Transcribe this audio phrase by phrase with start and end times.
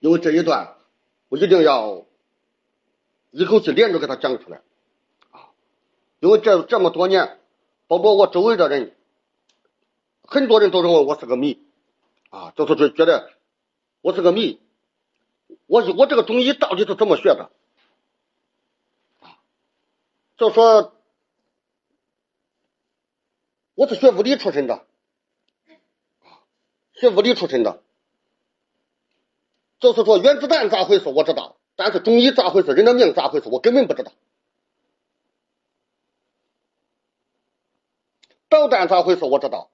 [0.00, 0.76] 因为这一段
[1.28, 2.04] 我一定要
[3.30, 4.62] 一口气连着给他讲出来
[5.30, 5.50] 啊，
[6.18, 7.38] 因为这这么多年，
[7.86, 8.96] 包括我周围的人，
[10.22, 11.62] 很多人都认为我是个谜
[12.30, 13.30] 啊，就是觉得
[14.00, 14.60] 我是个谜。
[15.66, 17.50] 我我这个中医到底是怎么学的？
[19.20, 19.38] 啊，
[20.36, 20.94] 就说
[23.74, 24.84] 我是学物理出身的，
[26.94, 27.82] 学物理出身的。
[29.80, 34.12] 就是说，原子弹咋回事我知道，但是中医咋回事，人的命咋回事，我根本不知道。
[38.50, 39.70] 导弹咋回事我知道，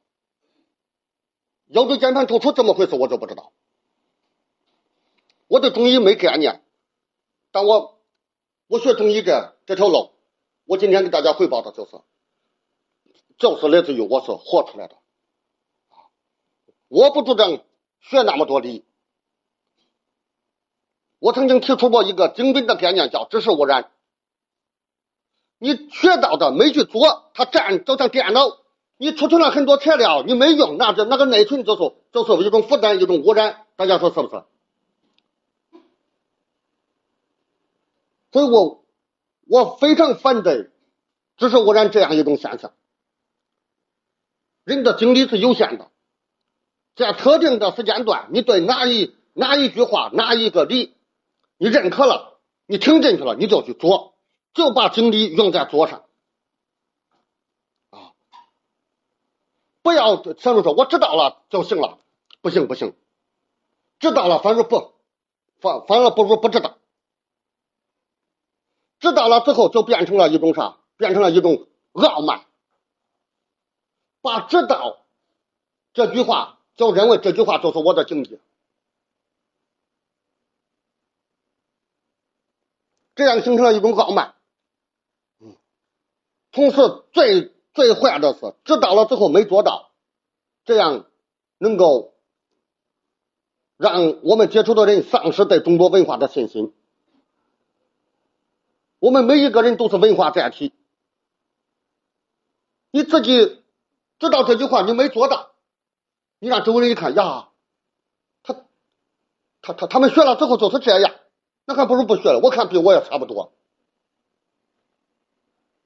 [1.66, 3.52] 腰椎间盘突出怎么回事我就不知道。
[5.48, 6.62] 我对中医没概念，
[7.50, 7.98] 但我
[8.69, 10.12] 我学中医这这条路，
[10.66, 12.00] 我今天给大家汇报的就是，
[13.38, 14.97] 就是来自于我是活出来的。
[16.88, 17.61] 我不主张
[18.00, 18.84] 学那么多理。
[21.19, 23.91] 我曾经提出过一个精准的概念，叫知识污染。
[25.59, 28.59] 你学到的没去做，它占就像电脑，
[28.98, 33.64] 你储存了很多材料，你没用，那这那个内存就是就是一种负担，一种污染。
[33.77, 34.42] 大家说是不是？
[38.33, 38.84] 所以我
[39.48, 40.69] 我非常反对
[41.39, 42.72] 知识污染这样一种现象。
[44.64, 45.91] 人的精力是有限的，
[46.97, 50.95] 在特定的时间段，你对哪一哪一句话，哪一个理。
[51.59, 54.15] 你认可了，你听进去了，你就去做，
[54.55, 56.05] 就把精力用在做上，
[57.91, 58.12] 啊，
[59.83, 61.99] 不要想着说我知道了就行了，
[62.41, 62.95] 不行不行，
[63.99, 64.93] 知道了反而不，
[65.61, 66.77] 反反而不如不知道，
[69.01, 70.79] 知道了之后就变成了一种啥？
[70.99, 72.47] 变成了一种傲慢，
[74.23, 75.05] 把知道
[75.93, 78.41] 这句话就认为这句话就是我的境界。
[83.17, 84.34] 这样形成了一种傲慢，
[85.41, 85.56] 嗯，
[86.53, 86.77] 同时
[87.12, 89.91] 最最坏的是知道了之后没做到，
[90.66, 91.06] 这样
[91.56, 92.12] 能够
[93.78, 96.75] 让我们接触的人丧失对中国文化的信心。
[98.99, 100.75] 我们每一个人都是文化载体，
[102.91, 103.62] 你自己
[104.19, 105.53] 知道这句话你没做到，
[106.38, 107.48] 你让周围人一看呀，
[108.43, 108.54] 他
[109.62, 111.15] 他他他们学了之后就是这样。
[111.66, 113.53] 那还不如不学了，我看比我也差不多。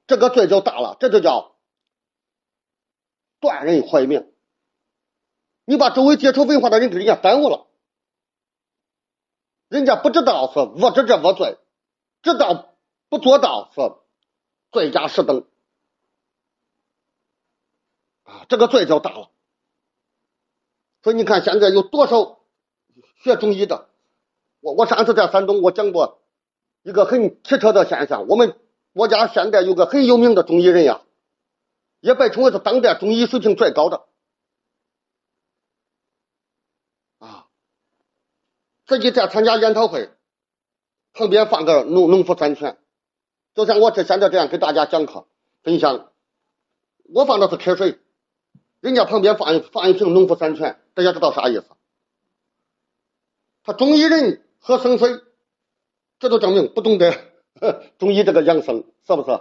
[0.07, 1.55] 这个罪就大了，这就叫
[3.39, 4.31] 断人怀命。
[5.65, 7.67] 你把周围接触文化的人给人家耽误了，
[9.69, 11.57] 人家不知道是无知者无罪，
[12.21, 12.75] 知道
[13.09, 13.81] 不做到是
[14.71, 15.47] 罪加十等
[18.23, 19.31] 啊，这个罪就大了。
[21.03, 22.39] 所以你看，现在有多少
[23.23, 23.89] 学中医的？
[24.61, 26.21] 我我上次在山东，我讲过
[26.83, 28.27] 一个很奇特的现象。
[28.27, 28.55] 我们
[28.93, 31.01] 国家现在有个很有名的中医人呀，
[31.99, 34.05] 也被称为是当代中医水平最高的
[37.17, 37.47] 啊。
[38.85, 40.11] 自己在参加研讨会，
[41.13, 42.77] 旁边放个农农夫山泉，
[43.55, 45.25] 就像我这现在这样给大家讲课
[45.63, 46.11] 分享，
[47.11, 47.99] 我放的是开水，
[48.79, 51.65] 人家旁边放一放一瓶农夫山泉，大家知道啥意思？
[53.63, 54.45] 他中医人。
[54.63, 55.19] 喝生水，
[56.19, 57.17] 这都证明不懂得
[57.97, 59.39] 中医这个养生，是不是？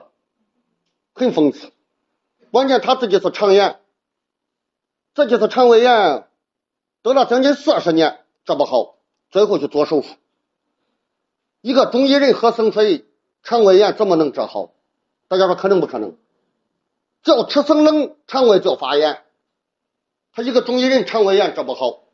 [1.13, 1.71] 很讽刺。
[2.51, 3.81] 关键他自己是肠炎，
[5.15, 6.27] 自己是肠胃炎，
[7.03, 8.97] 得了将近四十年治不好，
[9.29, 10.09] 最后去做手术。
[11.61, 13.05] 一个中医人喝生水，
[13.43, 14.73] 肠胃炎怎么能治好？
[15.29, 16.17] 大家说可能不可能？
[17.23, 19.23] 就吃生冷，肠胃就发炎。
[20.33, 22.05] 他一个中医人肠胃炎治不好，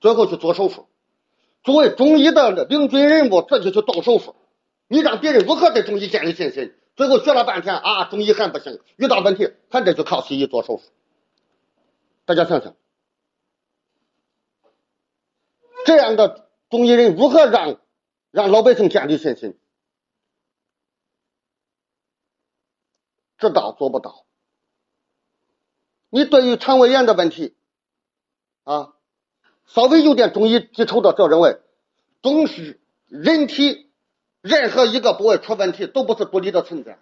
[0.00, 0.88] 最后去做手术。
[1.62, 4.34] 作为中医的领军人物，自己去动手术，
[4.88, 6.74] 你让别人如何对中医建立信心？
[6.96, 10.84] 最后学了半天啊，中医还不行，遇到问题还得去靠西医做手术。
[12.24, 12.74] 大家想想，
[15.84, 17.80] 这样的中医人如何让
[18.30, 19.58] 让老百姓建立信心？
[23.38, 24.26] 知道做不到。
[26.10, 27.54] 你对于肠胃炎的问题
[28.64, 28.94] 啊？
[29.74, 31.58] 稍微有点中医基础的，就认为，
[32.22, 33.88] 中是人体
[34.40, 36.98] 任何一个部位出问题都不是独立的存在，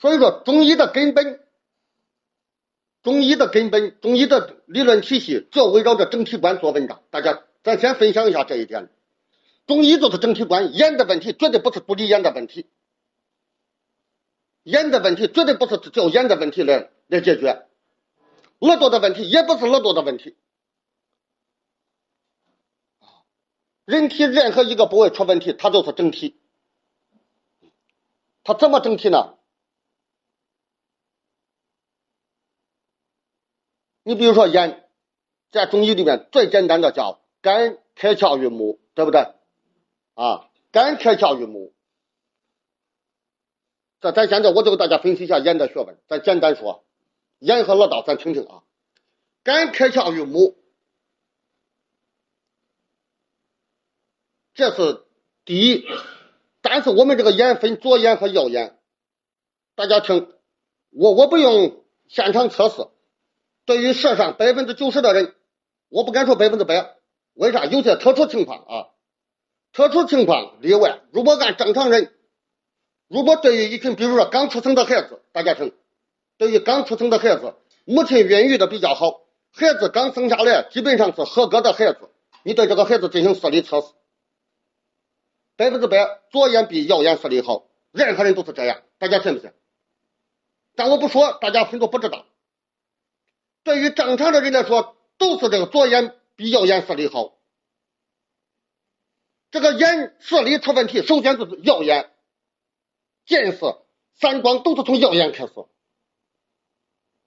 [0.00, 1.40] 所以说中医的根本，
[3.02, 7.02] 中医的根本，中医的理论体系就围绕着整体观做文章。
[7.10, 8.90] 大家，咱先分享一下这一点。
[9.66, 12.66] 中医就是整体观，眼的问题绝对不是独立眼的问题，
[14.64, 17.64] 眼的问题绝对不是就眼的问题来来解决，
[18.58, 20.34] 耳朵的问题也不是耳朵的问题。
[23.84, 26.40] 人体任何一个部位出问题，它就是整体。
[28.42, 29.36] 它怎么整体呢？
[34.02, 34.86] 你比如说眼，
[35.50, 39.34] 在中医里面最简单的叫肝开窍于目，对不对？
[40.14, 41.72] 啊，肝开窍于目。
[44.00, 46.84] 这咱现在我就给大家分析一下眼的学问，咱简单说，
[47.38, 48.62] 眼和耳道咱听听啊。
[49.42, 50.56] 肝开窍于目，
[54.54, 55.02] 这是
[55.44, 55.84] 第一。
[56.62, 58.78] 但是我们这个眼分左眼和右眼，
[59.74, 60.32] 大家听，
[60.90, 62.86] 我我不用现场测试。
[63.66, 65.34] 对于世上百分之九十的人，
[65.88, 66.96] 我不敢说百分之百，
[67.34, 67.66] 为啥？
[67.66, 68.88] 有些特殊情况啊，
[69.72, 71.00] 特殊情况例外。
[71.12, 72.12] 如果按正常人，
[73.08, 75.74] 如果对于一群，比如说刚出生的孩子，大家听，
[76.38, 77.54] 对于刚出生的孩子，
[77.84, 79.20] 母亲孕育的比较好，
[79.52, 82.08] 孩子刚生下来基本上是合格的孩子，
[82.42, 83.88] 你对这个孩子进行视力测试，
[85.56, 89.52] 百分之百左眼比右眼视力好，任何人都是这样，大家信不信？
[90.74, 92.26] 但我不说，大家很多不知道。
[93.62, 97.38] 对于正常的人来说，都是这个左眼比右眼视力好。
[99.50, 102.10] 这个眼视力出问题，首先就是右眼
[103.24, 103.60] 近视、
[104.16, 105.52] 散光都是从右眼开始。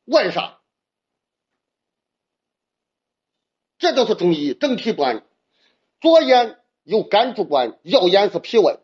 [0.03, 0.59] 为啥？
[3.79, 5.23] 这就是中医整体观。
[6.01, 8.79] 左眼有肝主管，右眼是脾胃。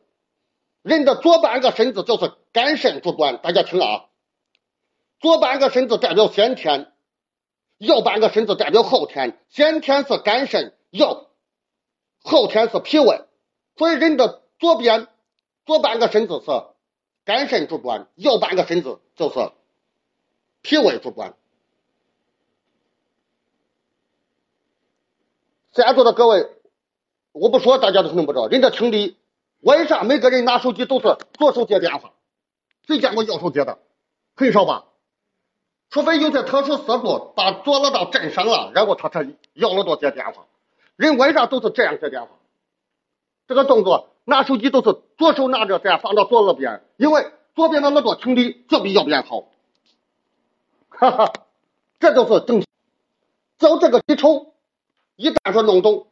[0.82, 4.08] 人的左半个身子就是肝肾主管，大家听啊，
[5.22, 6.92] 左半个身子代表先天。
[7.78, 11.30] 右半个身子代表后天，先天是肝肾，右
[12.22, 13.22] 后天是脾胃，
[13.78, 15.08] 所以人的左边
[15.66, 16.52] 左半个身子是
[17.24, 19.52] 肝肾主管，右半个身子就是
[20.62, 21.36] 脾胃主管。
[25.72, 26.50] 在座的各位，
[27.34, 29.18] 我不说大家都可能不知道，人家听力
[29.60, 32.14] 为啥每个人拿手机都是左手接电话？
[32.88, 33.80] 谁见过右手接的？
[34.36, 34.86] 很少吧？
[35.90, 40.46] 除非有些特殊事故把左耳道震伤了，然后他才右耳朵接电话。
[40.96, 42.30] 人为啥都是这样接电话？
[43.48, 49.46] 这个动作拿手机都是左手拿着，再放到左耳边，因为左边的耳朵听力就比右边好。
[50.90, 51.34] 哈哈，
[52.00, 52.64] 这就是正。
[53.58, 54.54] 就这个基础，
[55.16, 56.08] 一旦说弄懂，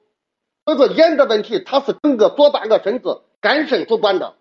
[0.66, 4.36] 所以说眼的问题，它是整个左半个身子肝肾主管的。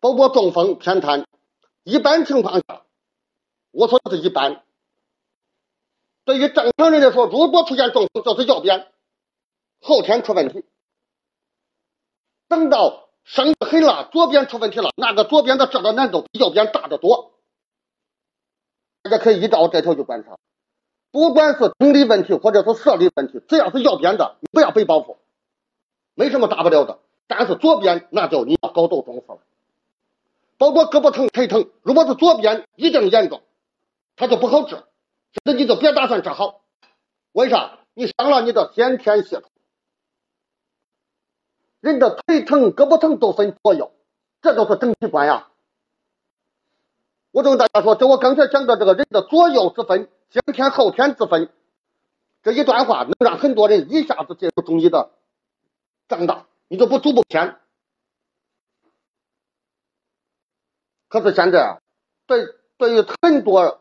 [0.00, 1.26] 包括中风偏瘫，
[1.82, 2.84] 一般情况下，
[3.72, 4.64] 我说的是一般。
[6.24, 8.92] 对于正常人来说，如果出现中风，就是右边
[9.80, 10.64] 后天出问题。
[12.46, 17.34] 等到伤的很了，左边出问题了，那个左边的治疗难度比右边大得多。
[19.02, 20.38] 大家可以依照这条去观察，
[21.18, 25.16] 不管是听力问题或者是视力问题，只要是右边的，你不要背包袱，
[26.14, 27.00] 没什么大不了的。
[27.26, 29.38] 但是左边那就你要高度重视了。
[30.58, 33.42] 包括胳膊疼、腿疼，如果是左边一定严重，
[34.14, 36.60] 它就不好治，现在你就别打算治好。
[37.32, 37.80] 为啥？
[37.94, 39.42] 你伤了你的先天系统。
[41.80, 43.90] 人的腿疼、胳膊疼都分左右，
[44.40, 45.48] 这都是整体观呀。
[47.32, 51.50] 我就跟大家说，就我刚才讲的这个人的左右之分、先天后天之分，
[52.42, 55.10] 这一段话能让很多人一下子进入中医的
[56.08, 57.56] 正道，你就不走不偏。
[61.08, 61.80] 可是现在，
[62.26, 62.44] 对
[62.76, 63.80] 对于很多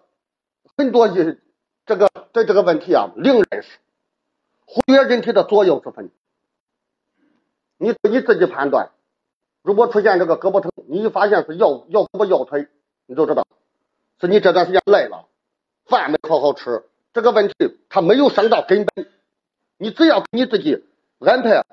[0.77, 1.37] 很多一
[1.85, 3.77] 这个对这个问题啊，零认识，
[4.65, 6.09] 忽略人体的左右之分。
[7.77, 8.91] 你你自己判断，
[9.61, 12.69] 如果出现这个胳膊疼，你一发现是右右胳膊右腿，
[13.05, 13.45] 你就知道
[14.21, 15.27] 是你这段时间累了，
[15.87, 17.53] 饭没好好吃，这个问题
[17.89, 19.09] 它没有伤到根本。
[19.77, 20.83] 你只要给你自己
[21.19, 21.63] 安排，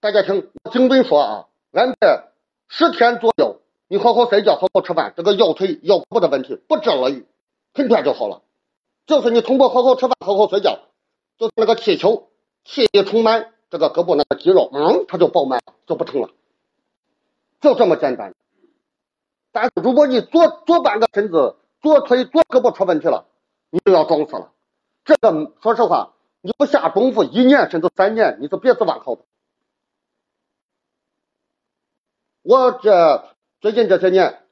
[0.00, 2.28] 大家听我，精准说啊，安排
[2.68, 3.60] 十天左右。
[3.88, 7.24] 你好好睡觉，好好吃饭，这个腰腿腰部的问题不治而愈，
[7.72, 8.42] 很快就好了。
[9.06, 10.80] 就是你通过好好吃饭、好好睡觉，
[11.38, 12.28] 就是那个气球
[12.64, 16.30] 气一充满，这个胳膊那个肌肉，嗯，它就饱满了，就不疼了，
[17.60, 18.34] 就这么简单。
[19.52, 23.26] 但是如果你左左半个身子、左腿、左胳膊出问题了，
[23.76, 24.52] 你就要装死了。
[25.04, 29.18] 这个说实话，你不下功夫，一年甚至三年，你是别指望好。
[32.42, 33.36] 我这。
[33.58, 34.42] 最近这些年，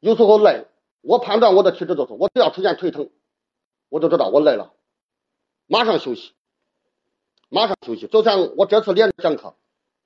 [0.00, 0.66] 有时候累，
[1.02, 3.10] 我判断我的体质就是，我只要出现腿疼，
[3.90, 4.72] 我就知道我累了，
[5.66, 6.32] 马上休息，
[7.50, 8.06] 马上休息。
[8.08, 9.54] 就像我这次连着讲课，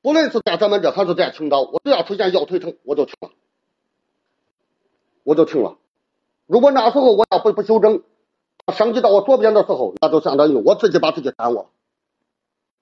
[0.02, 3.30] 不论是在咱们这还是在青岛，我只要出现腰腿疼，我就停了，
[5.23, 5.78] 我就停了。
[6.46, 8.02] 如果那时候我要不不休整，
[8.73, 11.66] 升级到我左边的时候，那就相当于我自己把自己耽误了。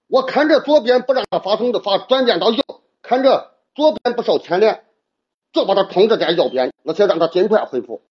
[0.07, 2.63] 我看着左边不让它发生的发转变到右，
[3.03, 4.85] 看着左边不受牵连，
[5.53, 8.03] 就把它控制在右边，而且让它尽快恢复。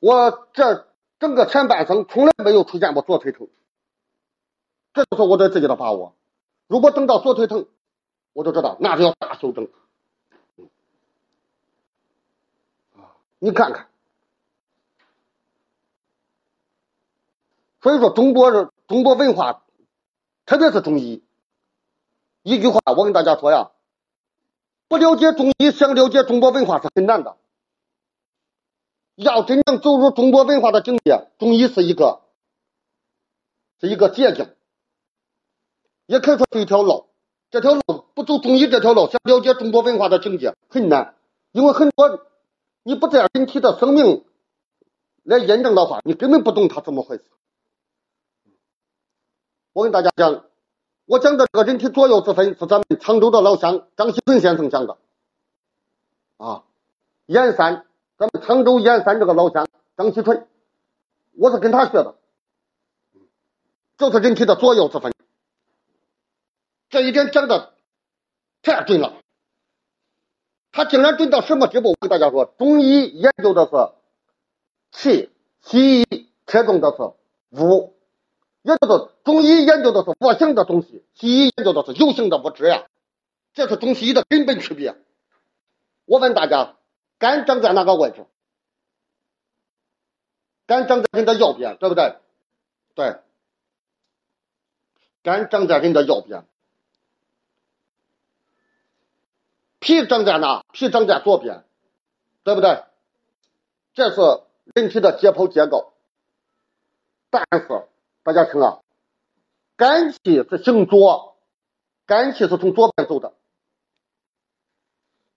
[0.00, 0.86] 我这
[1.18, 3.48] 整个前半生从来没有出现过左腿疼，
[4.92, 6.14] 这就是我对自己的把握。
[6.66, 7.66] 如果等到左腿疼，
[8.32, 9.68] 我就知道那就要大修正。
[13.38, 13.88] 你看看，
[17.84, 19.62] 所以说中国人中国文化，
[20.46, 21.22] 特别是中医，
[22.42, 23.72] 一句话我跟大家说呀，
[24.88, 27.36] 不了解中医，想了解中国文化是很难的。
[29.16, 32.22] 要真正走入中国文化的境界，中医是一个
[33.82, 34.48] 是一个捷径，
[36.06, 37.04] 也可以说是一条路。
[37.50, 37.82] 这条路
[38.14, 41.16] 不走中医这条路，想了解中国文化的境界很难，
[41.52, 42.26] 因为很多。
[42.82, 44.24] 你不在人体的生命
[45.22, 47.24] 来验证的话，你根本不懂它怎么回事。
[49.74, 50.44] 我跟大家讲，
[51.04, 54.96] 我讲的这个人体左右之分是咱们常州的老乡张锡纯先生讲的。
[56.36, 56.62] 啊，
[57.26, 57.84] 燕山，
[58.16, 59.66] 咱们常州燕山这个老乡
[59.96, 60.46] 张锡纯，
[61.36, 62.14] 我是跟他学的，
[63.98, 65.12] 就是人体的左右之分，
[66.88, 67.74] 这一点讲的
[68.62, 69.14] 太准了。
[70.70, 71.90] 他竟然准到什么地步？
[71.90, 73.90] 我跟大家说，中医研究的是
[74.92, 75.30] 气，
[75.62, 77.02] 西医侧重的是
[77.60, 77.93] 物，
[78.64, 82.86] 也就是中医研究的是无形的东西，西医研究的是有形的物质呀。
[83.52, 84.96] 这是中西医的根本区别。
[86.06, 86.76] 我问大家，
[87.18, 88.24] 肝长在哪个位置？
[90.66, 92.16] 肝长在人的右边，对不对？
[92.94, 93.18] 对，
[95.22, 96.46] 肝长在人的右边。
[99.78, 100.64] 脾长在哪？
[100.72, 101.64] 脾长在左边，
[102.44, 102.82] 对不对？
[103.92, 104.16] 这是
[104.74, 105.92] 人体的解剖结构。
[107.28, 107.84] 但是
[108.24, 108.80] 大家听啊，
[109.76, 111.36] 肝气是行左，
[112.06, 113.34] 肝气是从左边走的。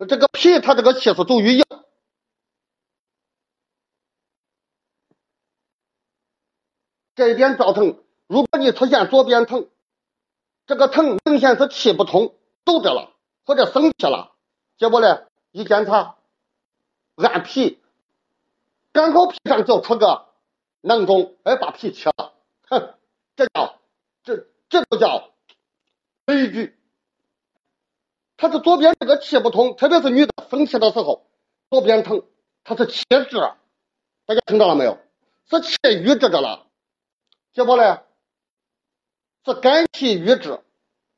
[0.08, 1.66] 这个脾它这个气是走于右，
[7.14, 9.68] 这一点造成，如果你出现左边疼，
[10.66, 13.12] 这个疼明显是气不通，堵着了，
[13.46, 14.34] 或者生气了。
[14.78, 15.28] 结果呢？
[15.52, 16.16] 一检查，
[17.16, 17.82] 按脾，
[18.94, 20.30] 刚好脾上就出个
[20.80, 22.34] 囊肿，哎，把脾切了，
[22.70, 22.94] 哼，
[23.36, 23.80] 这叫
[24.24, 25.32] 这这就叫
[26.26, 26.78] 悲剧。
[28.38, 31.28] 他是左边这个气不通，特别是女的生气的时候，
[31.70, 32.24] 左边疼，
[32.64, 33.38] 他是气滞，
[34.26, 35.00] 大家听到了没有？
[35.50, 36.68] 是气瘀滞着了。
[37.54, 38.04] 结果呢？
[39.46, 40.60] 是肝气郁滞，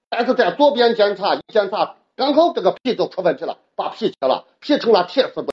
[0.08, 1.98] 但是在左边检查一检查。
[2.16, 5.48] 刚好这个脾就出问题了，把脾切了，脾成了铁丝棍，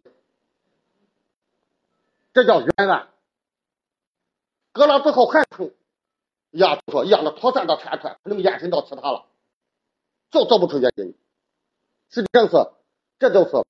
[2.35, 3.09] 这叫冤案。
[4.73, 5.73] 割了之后还疼，
[6.59, 9.27] 呀，就说一样的扩散到串串，可能延伸到其他了，
[10.31, 11.15] 就找不出原因。
[12.11, 12.71] 实际上是，
[13.19, 13.65] 这就是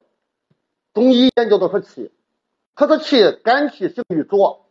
[0.93, 2.13] 中医研究的是气，
[2.75, 4.67] 可是气肝气行于左，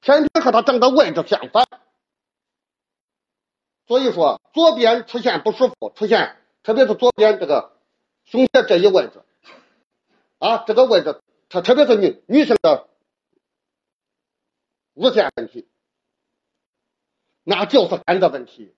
[0.00, 1.66] 偏偏和它长的位置相反。
[3.86, 7.72] 所以说，左边出现不舒服，出现特别是左边这个
[8.24, 9.22] 胸胁这一位置，
[10.38, 12.86] 啊，这个位置，它特别是女女性的
[14.92, 15.66] 乳腺问题，
[17.50, 18.74] 那就是肝的问题。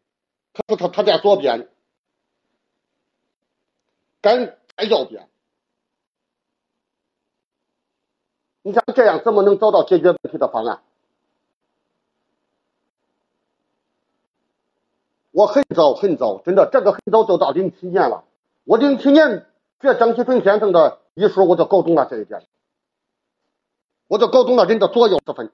[0.52, 1.68] 可是他他在左边，
[4.20, 5.28] 肝在右边，
[8.62, 10.82] 你像这样怎么能找到解决问题的方案？
[15.32, 18.24] 我很早很早，真的，这个很早就到零七年了。
[18.62, 19.48] 我零七年
[19.80, 22.46] 学张锡纯先生的医术，我就搞懂了这一点，
[24.06, 25.52] 我就搞懂了人的左右之分，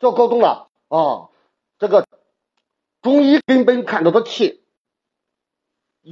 [0.00, 1.30] 就搞懂了啊。
[1.78, 2.06] 这个
[3.02, 4.62] 中医根本看到的气，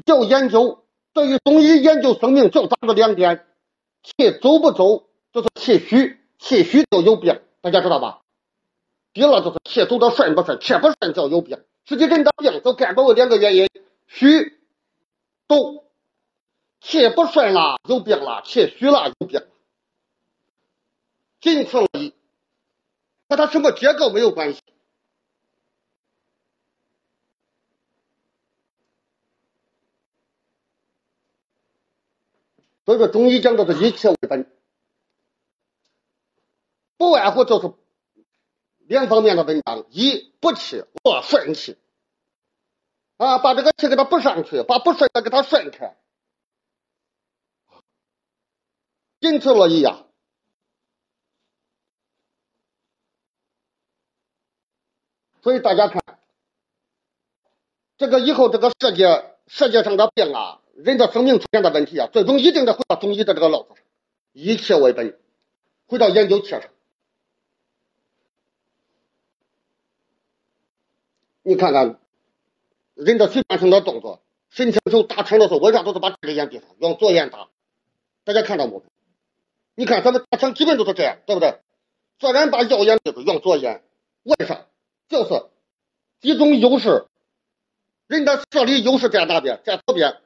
[0.04, 3.47] 就研究对于中医研究生命就抓住两点：
[4.02, 8.23] 气走不走，就是气虚，气虚就有病，大家知道吧？
[9.12, 11.62] 第二就是气走的顺不顺，气不顺就有病。
[11.87, 13.68] 实际人的病都干不为两个原因：
[14.06, 14.59] 虚、
[15.47, 15.85] 堵。
[16.87, 19.40] 气不顺了有病了，气虚了有病，
[21.40, 22.12] 仅此而已，
[23.26, 24.61] 和他什么结构没有关系。
[32.84, 34.50] 所以说中医讲的是以气为本，
[36.96, 37.72] 不外乎就是
[38.78, 41.78] 两方面的文章：一补气，二顺气。
[43.16, 45.96] 啊，把这个气给它补上去，把不顺的给它顺开，
[49.20, 50.04] 仅此而已啊。
[55.42, 56.02] 所以大家看，
[57.96, 63.78] 这个以后这个世界世界上的病啊，人的生命出现的问题啊，最终一定得回到中医的这个老子上，
[64.33, 65.19] 以切为本，
[65.87, 66.62] 回到研究切上。
[71.43, 72.00] 你看看
[72.95, 77.49] 人的习惯性的动作，神枪手打枪的时候，为啥都是把这个眼闭上，用左眼打？
[78.25, 78.83] 大家看到没？
[79.75, 81.59] 你看咱们打枪基本都是这样，对不对？
[82.19, 83.83] 虽然把右眼闭住，用左眼，
[84.23, 84.66] 为啥？
[85.09, 85.45] 就是
[86.21, 87.07] 集中优势，
[88.07, 89.61] 人的视力优势在哪边？
[89.64, 90.16] 在左边，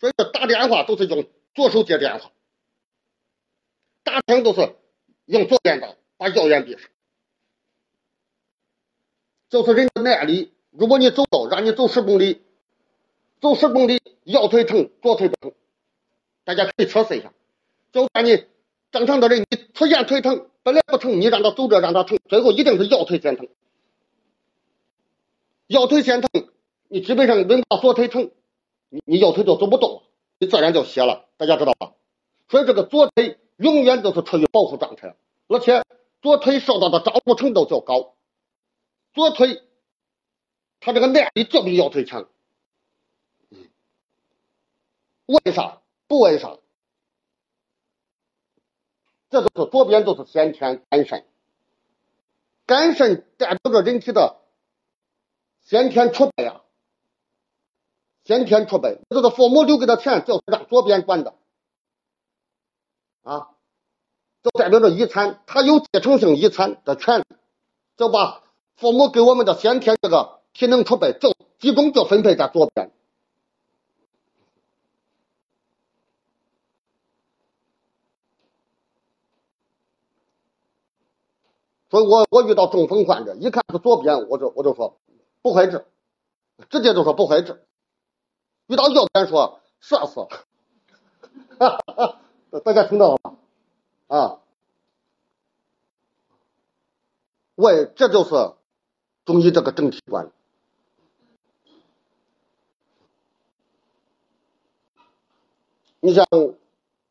[0.00, 2.30] 所以说打电话都是用左手接电话，
[4.04, 4.76] 打枪都是
[5.26, 6.82] 用左眼打，把右眼闭上。
[9.48, 12.42] 就是人的耐力，如果你走到，让你走十公里，
[13.40, 15.52] 走十公里，腰腿疼，左腿不疼，
[16.44, 17.32] 大家可以测试一下。
[17.90, 18.44] 就算你
[18.92, 23.48] 正常的人，你出现腿疼，本来不疼，你让他走着让他疼，最后一定是右腿先疼。
[25.66, 26.30] 右腿先疼，
[26.88, 28.30] 你基本上轮到左腿疼，
[28.88, 30.02] 你你右腿就走不动了，
[30.38, 31.26] 你自然就歇了。
[31.36, 31.94] 大家知道吧？
[32.48, 35.16] 所以这个左腿永远都是处于保护状态，
[35.48, 35.84] 而且
[36.22, 38.14] 左腿受到的照顾程度较高。
[39.12, 39.62] 左腿，
[40.80, 42.28] 他这个耐力就比右腿强。
[45.26, 45.82] 为啥？
[46.06, 46.56] 不为啥？
[49.28, 51.26] 这都是左边都是先天肝肾，
[52.64, 54.40] 肝肾代表着人体的
[55.60, 56.62] 先天储备啊，
[58.28, 61.32] 先天储备，这个父母留给的钱就是让左边管的
[63.22, 63.48] 啊，
[64.42, 67.24] 就代表着遗产，他有继承性遗产的权利，
[67.96, 68.44] 就把。
[68.76, 72.92] 父母给我们的先天这个体能储备，就集中就分配在左边。
[81.90, 85.00] 所以我我遇到中风患者，一看是左边，我就我就说
[85.42, 85.84] 不会治，
[86.70, 87.60] 直接就说不会治。
[88.68, 90.20] 遇到右边说射死，
[91.58, 92.20] 哈哈，
[92.64, 93.36] 大家听到了吗？
[94.06, 94.40] 啊，
[97.56, 98.54] 喂这就是。
[99.24, 100.32] 中医这个整体观，
[106.00, 106.26] 你像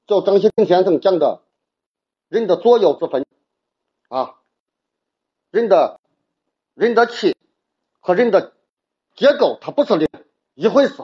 [0.07, 1.43] 叫张锡成先生讲的，
[2.27, 3.23] 人的左右之分
[4.07, 4.39] 啊，
[5.51, 5.99] 人的
[6.73, 7.37] 人的气
[7.99, 8.53] 和人的
[9.15, 10.09] 结构，它不是
[10.55, 10.95] 一回事。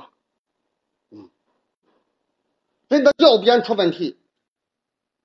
[2.93, 4.19] 人的右边出问题，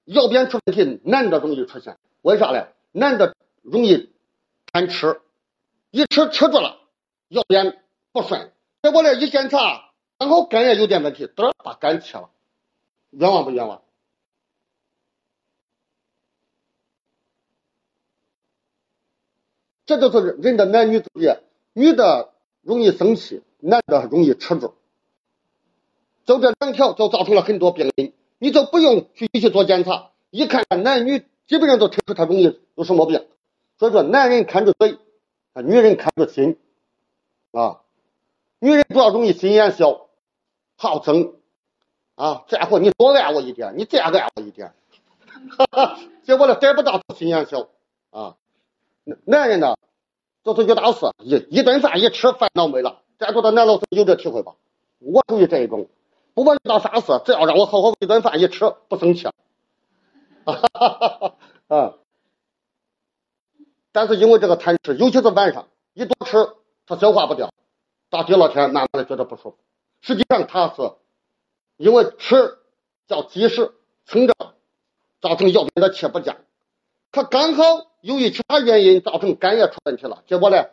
[0.04, 2.68] 右边出问题，男的容易出现，为啥呢？
[2.92, 4.11] 男的容易
[4.72, 5.20] 贪吃。
[5.90, 6.81] 一吃吃住了，
[7.28, 8.52] 右边不顺，
[8.83, 12.31] 结果呢一检查，刚好肝也有点问题，得把肝切了，
[13.11, 13.83] 冤枉不冤枉？
[19.85, 21.42] 这就是人的男女之别，
[21.74, 24.74] 女的容易生气，男的容易吃住，
[26.29, 33.27] 就这两条就造成了很多病因，你就不用去去做检查，一看男女基本上都推出他容易有什么病，
[33.79, 34.99] 所以说男人看着嘴。
[35.64, 36.57] 女人看着心
[37.51, 37.81] 啊，
[38.61, 40.07] 女人主要容易心眼小，
[40.77, 41.33] 好争
[42.14, 44.73] 啊，在乎你多爱我一点，你再爱我一点，
[45.57, 47.71] 哈哈，结果呢得不到心眼小
[48.11, 48.37] 啊。
[49.25, 49.75] 男人呢，
[50.45, 53.03] 就是遇大事一一顿饭一吃烦恼没了。
[53.19, 54.55] 在座的男老师有这体会吧？
[55.01, 55.88] 我属于这一种，
[56.38, 59.24] 不管遇到啥事，只要让我好好一顿饭一吃不生气，
[60.44, 61.94] 哈哈哈哈啊。
[63.90, 66.37] 但是因为这个贪吃，尤其是晚上一多吃，
[66.87, 67.53] 他消化不掉，
[68.09, 69.59] 到第二天慢慢的觉得不舒服。
[70.01, 70.92] 实际上他是
[71.77, 72.59] 因为吃
[73.09, 73.74] 叫积食
[74.07, 74.35] 撑着，
[75.20, 76.37] 造成右边的气不降。
[77.11, 77.64] 他刚好
[78.01, 80.66] 由于其他原因造成肝也出问题了，结果呢，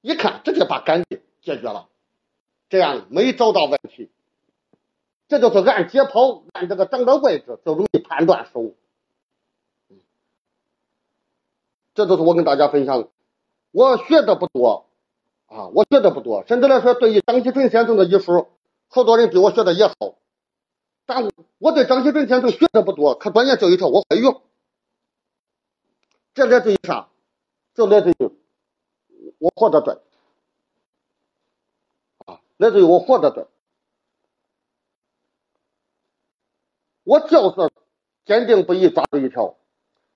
[0.00, 1.86] 一看直接把肝病解决了，
[2.68, 4.10] 这样没找到问题。
[5.30, 8.74] 这就是按解剖按这个长的位置就容易判断失误。
[11.94, 13.08] 这都是我跟大家分享，
[13.70, 14.86] 我学的不多
[15.46, 18.48] 啊，我学的不多，甚至来说，对于张锡纯先生的医术，
[18.88, 19.94] 好多人比我学的也好。
[21.06, 24.42] 但我对张锡纯先生学的不多，可关键就一条，我会用。
[26.34, 27.08] 这来自于啥？
[27.74, 28.30] 就来自于
[29.38, 29.94] 我活的对
[32.26, 33.46] 啊，来自于我活的对。
[37.10, 37.72] 我就是
[38.24, 39.56] 坚定不移抓住一条。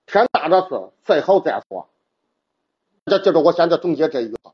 [0.05, 1.89] 天大的事，最好再说。
[3.03, 4.53] 大家记住我现在总结这一句话。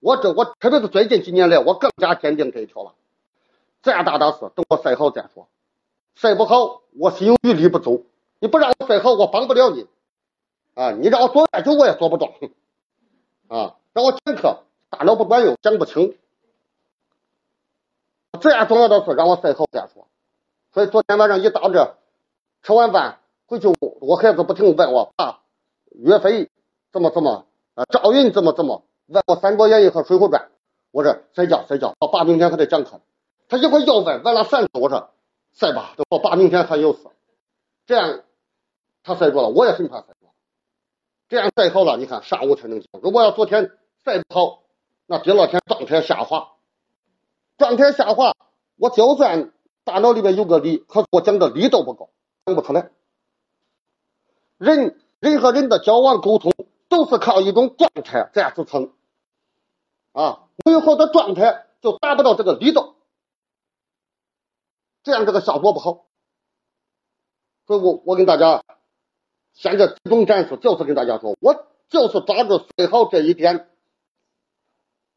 [0.00, 2.94] 我这我特别是最近几年来，我更加坚定这一条了。
[3.82, 5.48] 再大的事，等我睡好再说。
[6.14, 8.06] 睡不好，我心有余力不足。
[8.38, 9.86] 你不让我睡好，我帮不了你。
[10.72, 12.32] 啊，你让我做研究，我也做不到。
[13.48, 16.16] 啊，让我讲课，大脑不管用，讲不清。
[18.40, 20.08] 这样重要的事让我赛后再说。
[20.76, 21.96] 所以昨天晚上一到这，
[22.62, 25.40] 吃完饭回去，我孩子不停问我爸，
[25.88, 26.50] 岳飞
[26.92, 30.42] 怎么怎么，啊，赵云怎么怎么，问我《三国演义》和《水浒传》。
[30.90, 33.00] 我说睡觉睡觉，我爸明天还得讲课。
[33.48, 35.08] 他一会儿又问，问了三次，我说
[35.54, 36.98] 赛吧，我爸明天还有事。
[37.86, 38.20] 这样
[39.02, 40.34] 他赛过了，我也很怕赛过。
[41.30, 42.88] 这样赛好了，你看上午才能讲。
[43.02, 43.70] 如果要昨天
[44.04, 44.62] 赛不好，
[45.06, 46.52] 那第二天状态下滑，
[47.56, 48.34] 状态下滑，
[48.76, 49.54] 我就算
[49.86, 52.10] 大脑里面有个理，可是我讲的理都不够，
[52.44, 52.90] 讲不出来。
[54.58, 56.52] 人人和人的交往沟通
[56.88, 58.92] 都是靠一种状态这样支撑
[60.10, 60.48] 啊。
[60.64, 62.96] 没有好的状态，就达不到这个力度，
[65.04, 66.06] 这样这个效果不好。
[67.68, 68.64] 所以我我跟大家
[69.52, 73.70] 现在集中展示，就是跟大家说，我就是抓住睡好这一点，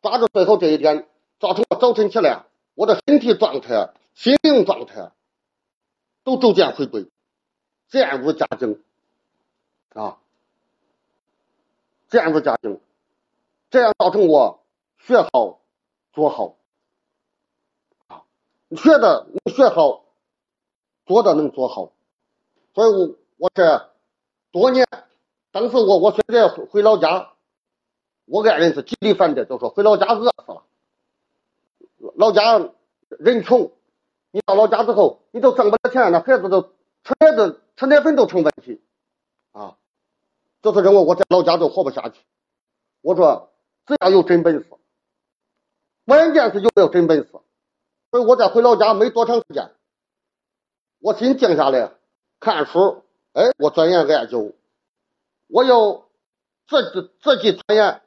[0.04, 1.08] 抓住睡好这一点，
[1.40, 5.14] 造成我早晨起来，我的身体状态、心灵状态
[6.26, 7.08] 都逐渐回归，
[7.88, 8.84] 渐入佳境
[9.94, 10.18] 啊，
[12.10, 12.82] 渐入佳境，
[13.70, 14.62] 这样造成我。
[14.98, 15.62] 学好，
[16.12, 16.58] 做好，
[18.08, 18.24] 啊，
[18.76, 20.04] 学的能学好，
[21.06, 21.94] 做的能做好，
[22.76, 23.90] 所以我我这
[24.52, 24.86] 多年，
[25.52, 27.32] 当时我我现在回老家，
[28.26, 30.64] 我爱人是极力反对，就说回老家饿死了，
[32.16, 32.70] 老家
[33.08, 33.72] 人穷，
[34.32, 36.62] 你到老家之后，你都挣不了钱，那孩子都
[37.04, 38.82] 吃奶子吃奶粉都成问题，
[39.52, 39.78] 啊，
[40.62, 42.20] 就是认为我在老家都活不下去，
[43.02, 43.52] 我说
[43.86, 44.66] 只要有真本事。
[46.06, 47.32] 关键是有没有真本事，
[48.12, 49.72] 所以我在回老家没多长时间，
[51.00, 51.92] 我心静下来
[52.40, 54.54] 看书，哎，我钻研艾灸，
[55.48, 56.10] 我又
[56.68, 58.02] 自己自己钻研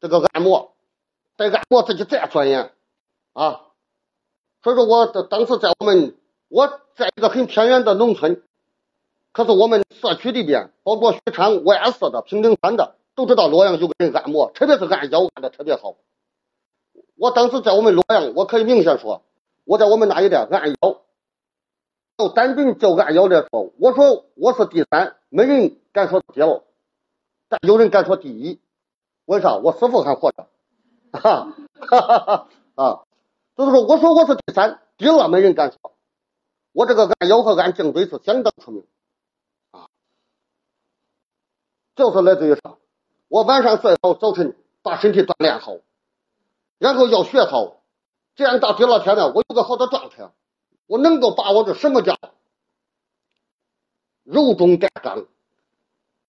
[0.00, 0.76] 这个按摩，
[1.36, 2.72] 再按摩自己再钻研。
[3.34, 3.67] 啊，
[4.62, 6.16] 所以说我当时在我们
[6.48, 8.42] 我在一个很偏远的农村，
[9.32, 15.96] 可是我们社区里边，包括许昌、万市的、平顶山的，都知道洛阳有个人按摩，特别是按腰按的特别好。
[17.16, 19.22] 我当时在我们洛阳，我可以明显说，
[19.64, 21.00] 我在我们那一带按腰，
[22.16, 26.62] 就单纯就按腰来说，我说我是第三，没人敢说第二，
[27.48, 28.60] 但有人敢说第一。
[29.26, 29.56] 为啥？
[29.56, 30.46] 我师傅还活着，
[31.12, 33.02] 哈哈哈哈啊！
[33.58, 35.92] 就是说，我说我是第三，第二没人敢说。
[36.70, 38.86] 我这个按腰和按颈椎是相当出名
[39.72, 39.88] 啊，
[41.96, 42.76] 就是来自于啥？
[43.26, 45.78] 我晚上睡好，早晨把身体锻炼好。
[46.78, 47.82] 然后要学好，
[48.36, 50.30] 这样到第二天呢，我有个好的状态，
[50.86, 52.16] 我能够把握住什么叫
[54.22, 55.26] 柔中带刚，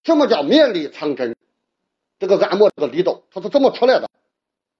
[0.02, 1.36] 什么叫绵里藏针，
[2.18, 4.10] 这个按摩这个力度它是怎么出来的？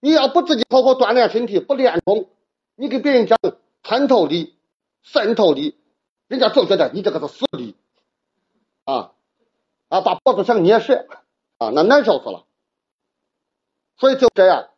[0.01, 2.29] 你要不自己好好锻炼身体，不练功，
[2.81, 3.39] 你给别人讲
[3.83, 4.55] 穿透力、
[5.03, 5.77] 渗透力，
[6.29, 7.77] 人家就觉得你这个是死理
[8.85, 9.13] 啊
[9.91, 11.07] 啊，把脖子想捏折
[11.59, 12.47] 啊，那难受死了。
[13.99, 14.69] 所以就这样。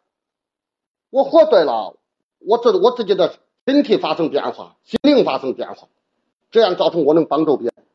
[1.11, 1.95] 我活对了，
[2.41, 3.37] 我自我自己的
[3.67, 5.87] 身体发生变化，心灵发生变化，
[6.51, 7.87] 这样造成我能帮助别人，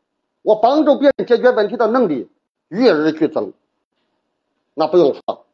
[0.41, 2.29] 我帮助别人解决问题的能力
[2.69, 3.51] 与日俱增，
[4.73, 5.45] 那不用说。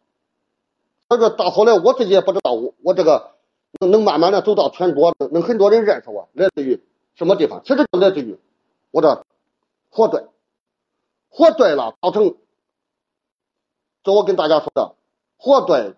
[1.09, 3.31] 所以说到后来我自己也不知道，我我这个
[3.79, 6.81] 能能慢慢的走到全国，能很多人认识我，来自于
[7.15, 7.61] 什么地方？
[7.63, 8.37] 其实就来自于
[8.91, 9.25] 我的
[9.89, 10.27] 活对，
[11.29, 12.35] 活对了，造成，
[14.03, 14.95] 就我跟大家说的，
[15.37, 15.95] 活对。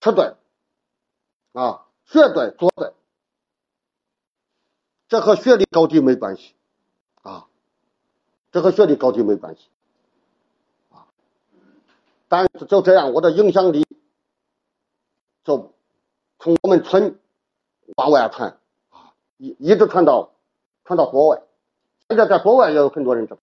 [0.00, 0.36] 吃对，
[1.54, 2.92] 啊，学对，做对，
[5.08, 6.54] 这和学历高低没关系，
[7.22, 7.48] 啊，
[8.52, 9.62] 这和学历高低没关系，
[10.92, 11.08] 啊，
[12.28, 13.84] 但是就这样，我的影响力
[15.42, 15.72] 就
[16.38, 17.18] 从我们村
[17.96, 18.58] 往外传，
[18.90, 20.32] 啊，一一直传到
[20.84, 21.42] 传到国外，
[22.08, 23.40] 现在在国外也有很多人知道，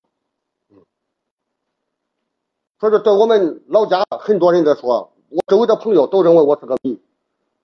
[2.79, 5.11] 所以说对我们老家很多人在说。
[5.27, 7.01] 我周围的朋友都认为我是个谜，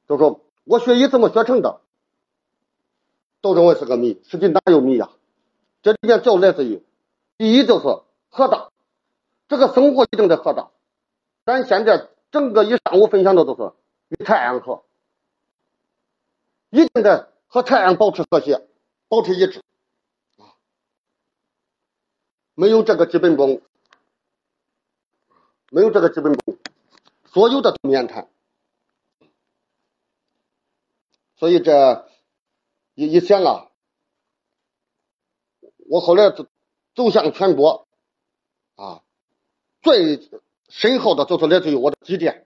[0.09, 1.79] 就说我学医怎么学成的，
[3.39, 4.19] 都认为是个谜。
[4.25, 5.09] 实际哪有谜呀？
[5.81, 6.83] 这里面就来自于，
[7.37, 7.85] 第一就是
[8.29, 8.73] 河道，
[9.47, 10.71] 这个生活一定得河道。
[11.45, 13.71] 咱现在整个一上午分享的都是
[14.09, 14.83] 与太阳和，
[16.71, 18.67] 一定得和太阳保持和谐，
[19.07, 19.61] 保持一致。
[20.37, 20.55] 啊，
[22.55, 23.61] 没有这个基本功，
[25.69, 26.57] 没有这个基本功。
[27.25, 28.29] 所有的都免谈，
[31.37, 32.09] 所以这
[32.93, 33.69] 一一想啊，
[35.89, 36.45] 我后来走
[36.93, 37.87] 走向全国
[38.75, 39.01] 啊，
[39.81, 40.29] 最
[40.67, 42.45] 深厚的，就是来自于我的积淀。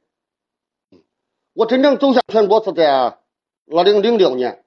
[1.53, 3.19] 我真正走向全国是在
[3.67, 4.63] 二零零六年，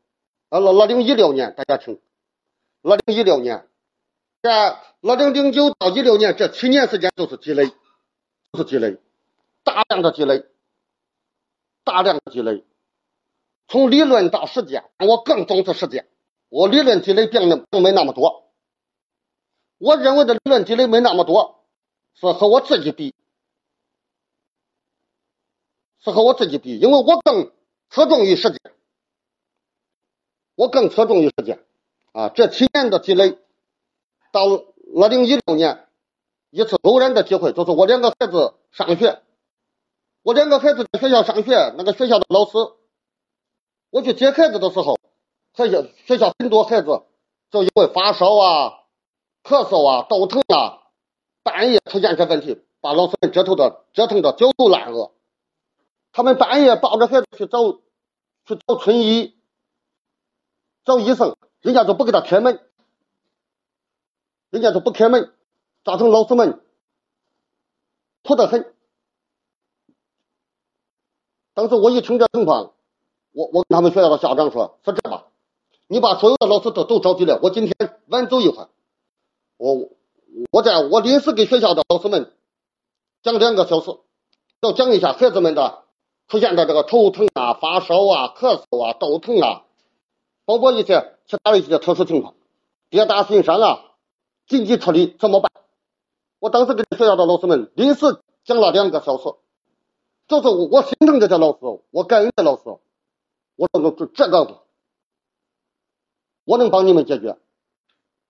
[0.49, 2.01] 呃，二零一六年，大家听，
[2.83, 3.69] 二零一六年，
[4.43, 4.71] 在
[5.03, 7.71] 二零零九到一六年这七年时间都是积累，
[8.51, 8.99] 都是积累，
[9.63, 10.45] 大量的积累，
[11.85, 12.65] 大量的积累，
[13.69, 16.09] 从理论到实践，我更重视实践。
[16.49, 18.51] 我理论积累并并没那么多，
[19.79, 21.63] 我认为的理论积累没那么多，
[22.15, 23.15] 是和我自己比。
[26.01, 27.53] 是和我自己比，因为我更
[27.91, 28.61] 侧重于实践，
[30.59, 31.65] 我更侧重于实践
[32.11, 32.31] 啊！
[32.31, 33.39] 这七年的积累，
[34.33, 35.87] 到二零一六年
[36.51, 39.23] 一次偶然的机会，就是我两个孩子上学，
[40.25, 42.59] 我两个孩子在学校上学，那个学校的老师，
[43.91, 44.99] 我去接孩子的时候，
[45.55, 47.03] 学校学校很多孩子
[47.53, 48.81] 就因为发烧啊、
[49.45, 50.83] 咳嗽啊、头疼啊，
[51.45, 55.13] 半夜出现这问题，把老师们折腾的折腾的焦头烂额。
[56.11, 57.75] 他们半夜抱着孩子去找
[58.45, 59.38] 去找村医，
[60.89, 62.59] 找医生，人家就不给他开门，
[64.49, 65.35] 人家就不开门，
[65.85, 66.63] 造成老师们
[68.25, 68.75] 苦得很。
[71.53, 72.73] 当时我一听这情况，
[73.33, 75.27] 我我跟他们学校的校长说：“是这吧，
[75.89, 78.69] 你把所有的老师都都召集来，我今天晚走一会儿，
[79.59, 79.91] 我
[80.51, 82.33] 我在我临时给学校的老师们
[83.23, 83.91] 讲两个小时，
[84.63, 85.85] 要讲一下孩子们的。”
[86.29, 89.65] 出现的这个头疼啊、发烧啊、咳嗽啊、头疼啊，
[90.49, 92.33] 包括一些其他的一些特殊情况，
[92.89, 93.85] 跌打损伤啊，
[94.47, 95.53] 紧急处理怎么办？
[96.39, 99.25] 我当时给学校的老师们临时讲了两个小时，
[100.27, 101.59] 就是我心疼这些老师，
[101.91, 102.63] 我感恩这老师，
[103.57, 104.63] 我说这这个
[106.47, 107.37] 我能帮你们解决，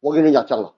[0.00, 0.74] 我跟人家讲了，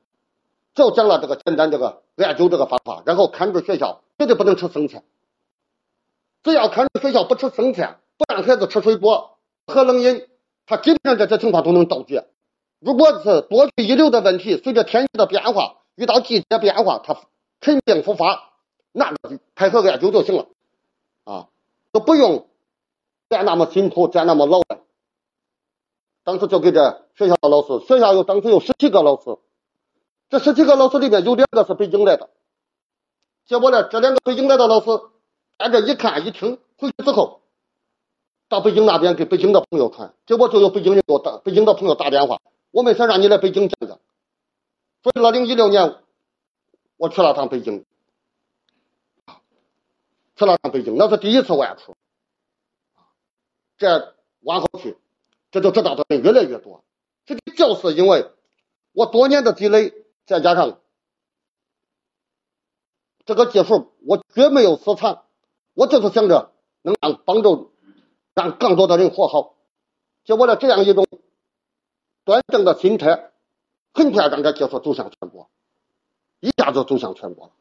[0.74, 5.02] 就讲了这个简单这个艾灸这个方法，然后看住学校绝对不能吃生菜。
[6.42, 10.26] 只要看着学校不吃生菜，不让孩子吃水果、喝冷饮，
[10.70, 12.28] 他基本上这些情况都能杜绝。
[12.78, 17.16] 如果是多去遗留的问题，随着天气的变化，遇到季节变化，他
[17.60, 18.52] 肯病复发，
[18.92, 20.46] 那个就配合艾灸就行了，
[21.24, 21.48] 啊，
[21.90, 22.46] 都不用
[23.28, 24.80] 再那么辛苦，再那么劳累。
[26.22, 29.36] 当时就给这学校的老师，学校有当时有十七个老师，
[30.28, 32.30] 这十七个老师里面有两个是北京来的，
[33.44, 34.86] 结果呢，这两个北京来的老师。
[35.58, 37.42] 在这一看一听，回去之后，
[38.50, 44.00] 到北京那边给北京的朋友传，结果就有北京人给我打，北京的朋友打电话，我们想让你来北京讲讲。
[45.04, 45.94] 所以二零一六年，
[46.96, 47.84] 我去了趟北京，
[50.34, 51.94] 去了趟北京，那是第一次外出。
[53.78, 54.98] 这往后去，
[55.52, 56.82] 这就知道的人越来越多。
[57.26, 58.32] 这个就是因为
[58.90, 59.94] 我多年的积累，
[60.26, 60.80] 再加上
[63.24, 65.22] 这个技术，我绝没有私藏。
[65.74, 66.50] 我就是想着
[66.82, 67.70] 能让帮助
[68.34, 69.54] 让更多的人活好，
[70.24, 71.06] 就为了，这样一种
[72.24, 73.30] 端正的心态，
[73.92, 75.48] 很快让这技术走向全国，
[76.40, 77.52] 一下就走向全国了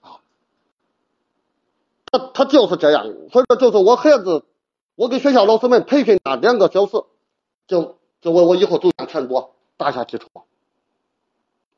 [0.00, 0.20] 啊！
[2.06, 4.44] 他他就是这样，所以说就是我孩子，
[4.94, 7.04] 我给学校老师们培训他两个小时，
[7.66, 10.28] 就就为我以后走向全国打下基础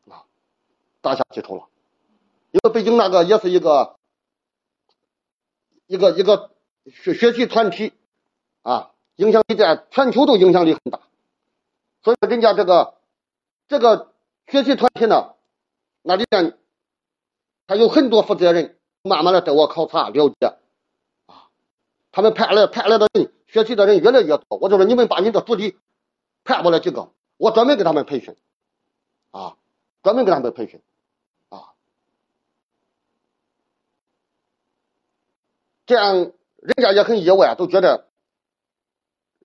[0.09, 0.25] 啊，
[1.01, 1.65] 打下基础了。
[2.53, 3.97] 因为北京那个也是一个。
[5.87, 6.53] 一个一个
[6.87, 7.93] 学学习团体
[8.63, 11.01] 啊，影响力在全球都影响力很大，
[12.03, 12.95] 所以人家这个
[13.69, 14.13] 这个
[14.47, 15.35] 学习团体呢，
[16.03, 16.59] 那里面
[17.67, 20.47] 他有很多负责人，慢慢的带我考察了解
[21.27, 21.51] 啊，
[22.13, 25.79] 他们派来派来的人学习的人越来越多，我就说你们把你的徒弟
[26.45, 28.37] 派过来几个，我专门给他们培训
[29.31, 29.57] 啊，
[30.03, 30.81] 专门给他们培训
[31.51, 31.73] 啊。
[35.87, 38.07] 这样，人家也很意外，都觉得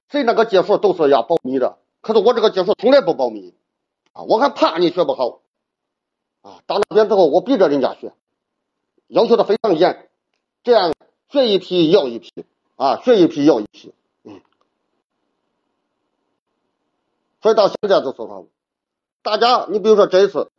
[0.09, 1.77] 谁那个技术都是要保密的。
[2.01, 3.55] 可是我这个技术从来不保密
[4.13, 4.23] 啊！
[4.23, 5.41] 我还怕你学不好
[6.41, 6.61] 啊！
[6.67, 8.13] 到那边之后，我逼着人家学，
[9.07, 10.09] 要求的非常严。
[10.63, 10.93] 这样
[11.29, 12.31] 学一批要一批
[12.75, 13.93] 啊，学一批要一批。
[14.23, 14.41] 嗯。
[17.41, 18.47] 所以到现在就是说，
[19.23, 20.51] 大家，你比如说这一次，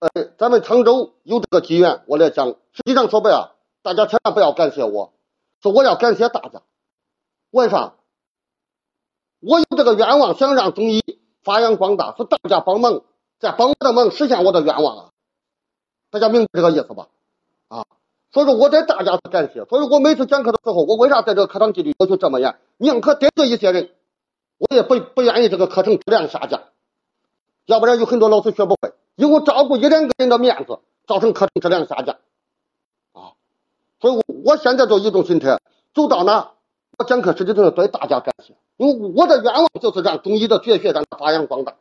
[0.00, 3.56] 呃，咱们沧州有这个机缘，我来讲，实际上说白了。
[3.80, 5.14] 大家千万不要感谢我，
[5.62, 6.62] 是我要感谢大家。
[7.50, 7.94] 为啥？
[9.40, 11.00] 我有这个愿望，想让中医
[11.42, 13.02] 发扬光大，是大家帮忙，
[13.38, 15.10] 在帮我的忙，实现我的愿望啊！
[16.10, 17.06] 大家明白这个意思吧？
[17.68, 17.86] 啊，
[18.32, 19.64] 所以说我在大家是感谢。
[19.66, 22.58] 所以我每次讲课的时候，我为啥在这个课堂纪律要求这么严？
[22.78, 23.90] 宁可得罪一些人，
[24.58, 26.64] 我也不不愿意这个课程质量下降。
[27.64, 32.16] 要不然有很多老师学不会，因为照顾一两个人的面子，造成课程质量下降。
[34.00, 35.60] 所以我我现在就一种心态，
[35.94, 36.52] 走到哪，
[36.96, 41.76] 我讲课实际上对大家感谢，因为我的愿望就是让中医的绝学让它发扬光大，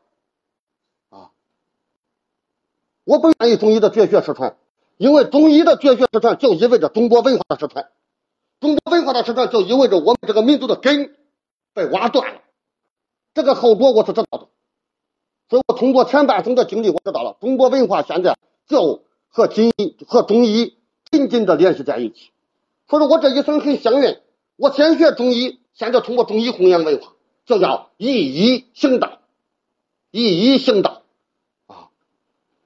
[1.09, 1.29] 啊，
[3.03, 4.57] 我不愿意中医的绝学失传，
[4.97, 7.89] 因为中医的绝学失传就意味着中国文化的失传，
[8.59, 11.15] 中国文化的失传就意味着我们这个民族的根
[11.73, 12.41] 被挖断了，
[13.35, 14.47] 这个后果我是知道的。
[15.49, 20.77] 所以我通过前半生的经历，我知道了中国文化现在就和中医和中医
[21.11, 22.31] 紧紧的联系在一起。
[22.87, 24.17] 所以说我这一生很幸运，
[24.55, 27.13] 我先学中医，现在通过中医弘扬文化，
[27.45, 29.19] 这叫以医行道，
[30.11, 31.03] 以医行道
[31.67, 31.89] 啊，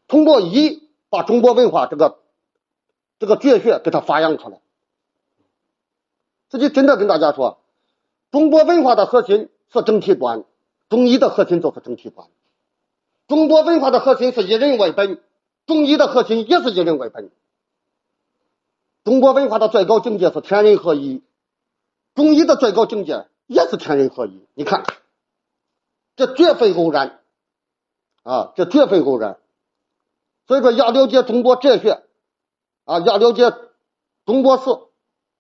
[0.08, 2.20] 通过医把中国文化这个
[3.20, 4.60] 这个绝学给它发扬出来。
[6.50, 7.60] 自己真的跟大家说，
[8.30, 10.44] 中国文化的核心是整体观，
[10.90, 12.28] 中医的核心就是整体观。
[13.28, 15.20] 中国文化的核心是以人为本，
[15.66, 17.32] 中医的核心也是以人为本。
[19.04, 21.24] 中国文化的最高境界是天人合一，
[22.14, 24.46] 中医的最高境界也是天人合一。
[24.54, 24.84] 你看，
[26.16, 27.20] 这绝非偶然
[28.24, 29.40] 啊，这绝非偶然。
[30.48, 32.04] 所以说，要了解中国哲学
[32.86, 33.52] 啊，要了解
[34.26, 34.66] 中国史，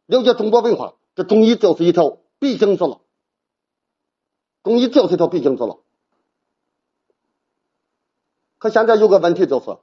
[0.05, 3.01] 了解中国文化，这中医就是一条必经之路。
[4.63, 5.83] 中医就是一条必经之路。
[8.57, 9.77] 可现在有个问题就是，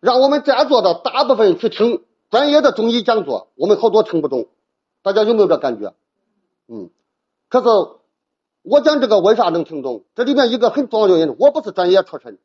[0.00, 4.48] 让我们在座的大部分去听专业的中医讲座，我们好多听不懂。
[5.02, 5.94] 大家有没有这感觉？
[6.66, 6.90] 嗯。
[7.48, 7.68] 可是
[8.62, 10.04] 我讲这个为啥能听懂？
[10.14, 12.38] 这里面一个很重要的原因，我不是专业出身，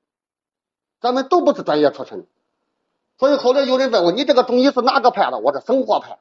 [1.02, 2.26] 咱们都不是专业出身，
[3.17, 5.39] 所以后来有人问我，你这个中医是哪个派的？
[5.39, 6.19] 我是生活派。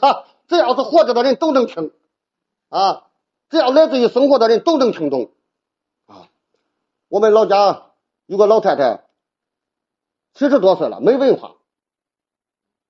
[0.00, 1.90] 哈，只要是活着的人都能听
[2.68, 3.06] 啊，
[3.50, 5.32] 只要来自于生活的人都能听懂。
[6.06, 6.28] 啊
[7.08, 7.86] 我们老家
[8.26, 9.04] 有个老太太，
[10.34, 11.56] 七十多岁了，没文化。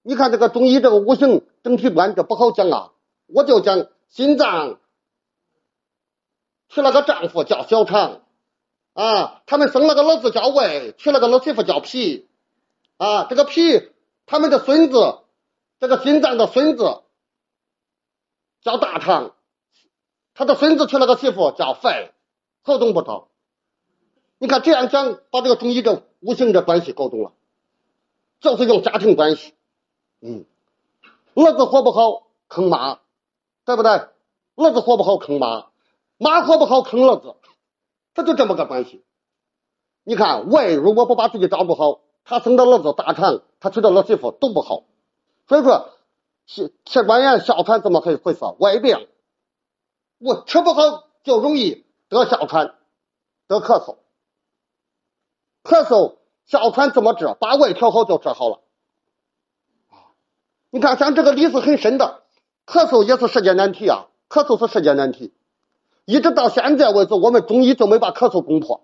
[0.06, 2.92] 你看这个中医这个五行整体观，这不好讲啊。
[3.26, 4.78] 我就讲心脏
[6.68, 8.20] 娶了个丈夫叫小肠
[8.92, 12.28] 啊，他们生了个儿子叫胃，娶了个儿媳妇叫脾
[12.98, 13.24] 啊。
[13.24, 13.90] 这个脾，
[14.26, 15.20] 他们的孙子，
[15.80, 17.00] 这个心脏的孙子
[18.60, 19.34] 叫大肠，
[20.34, 22.12] 他的孙子娶了个媳妇叫肺，
[22.60, 23.28] 好懂不懂？
[24.36, 27.32] 你看这样讲，把这个中医这五行的关系搞懂了，
[28.40, 29.54] 就是用家庭关系。
[30.20, 30.44] 嗯，
[31.34, 33.00] 儿子活不好坑妈，
[33.64, 33.90] 对不对？
[34.56, 35.66] 儿子活不好坑妈，
[36.16, 37.34] 妈活不好坑儿子，
[38.14, 39.04] 他就这么个关系。
[40.04, 44.84] 你看胃如果不把自己照顾好，他生的儿子大肠，他娶的儿媳妇都不好。
[45.48, 45.90] 所以说，
[46.46, 48.40] 气气管炎、哮喘怎么回回事？
[48.58, 49.08] 胃病，
[50.18, 52.74] 我吃不好就容易得哮喘、
[53.46, 53.96] 得咳嗽。
[55.62, 57.34] 咳嗽、哮喘怎么治？
[57.40, 58.60] 把胃调好就治好了。
[60.74, 62.22] 你看，像这个理是很深的。
[62.66, 65.32] 咳嗽也是世界难题啊，咳嗽是世界难题。
[66.04, 68.80] 一直到现在为止，我们中医就没把咳嗽攻破。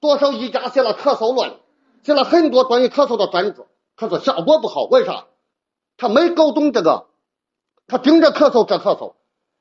[0.00, 1.54] 多少医家写了咳嗽论，
[2.02, 4.82] 写了很多关于咳嗽的专著，可是效果不好。
[4.82, 5.26] 为啥？
[5.96, 7.06] 他没搞懂这个，
[7.86, 9.12] 他盯着咳嗽治咳嗽，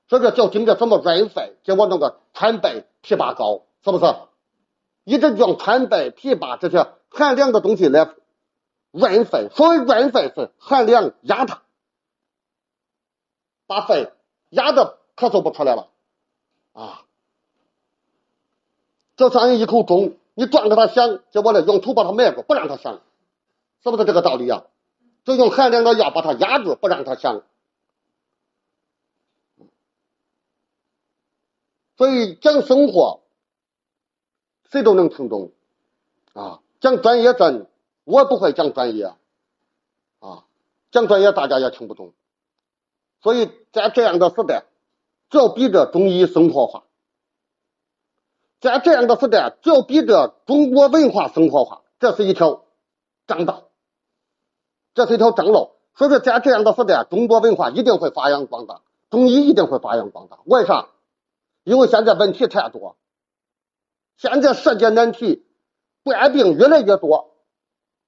[0.07, 4.15] 这个叫盯着怎么润肺，结果弄个川贝枇杷膏，是不是？
[5.03, 8.09] 一直用川贝、枇杷这些寒凉的东西来
[8.95, 11.63] 润肺，所谓润肺是寒凉压它，
[13.67, 14.11] 把肺
[14.49, 15.89] 压的咳嗽不出来了
[16.73, 17.03] 啊。
[19.15, 23.01] 就像一口钟，你转给它响，结果呢用土把它埋住，不让它响，
[23.83, 24.63] 是不是这个道理啊？
[25.23, 27.43] 就用寒凉的药把它压住，不让它响。
[31.97, 33.21] 所以讲生活。
[34.71, 35.51] 谁都能听懂
[36.33, 36.59] 啊！
[36.81, 37.69] 讲专业真，
[38.05, 39.03] 我不会讲专业
[40.19, 40.45] 啊！
[40.91, 42.13] 讲专业大家也听不懂，
[43.21, 44.63] 所以在这样的时代，
[45.29, 46.83] 就要逼着中医生活化；
[48.61, 51.81] 在这样的时代，就要逼着中国文化生活化。
[51.99, 52.63] 这是一条
[53.27, 53.69] 正道，
[54.93, 55.71] 这是一条正路。
[55.95, 60.39] 所以说，在这样的时代，中国文化一定会发扬光大，中医一定会发扬光大。
[60.45, 60.89] 为啥？
[61.63, 62.95] 因为现在问题太多。
[64.17, 65.45] 现在世界难题，
[66.03, 67.34] 怪病越来越多，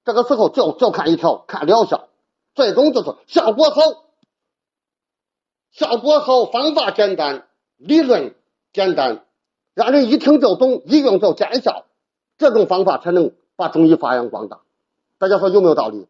[0.08, 2.08] 这个时候就就看一条，看疗效，
[2.54, 3.82] 最终就是效果好，
[5.70, 7.46] 效果好，方法简单，
[7.76, 8.34] 理论
[8.72, 9.26] 简单，
[9.74, 11.84] 让人一听就懂，一用就见效，
[12.38, 14.60] 这种方法才能把中医发扬光大。
[15.18, 16.06] 大家说有没有道理？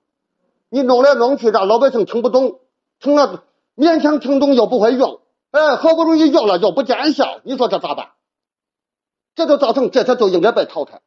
[0.69, 2.61] 你弄来弄去，让老百姓听不懂，
[3.01, 3.43] 听了
[3.75, 8.11] 勉强听懂又不会用，哎，好不容易用了又不见效，你说这咋办？
[9.35, 11.01] 这就造成这才就应该被淘汰。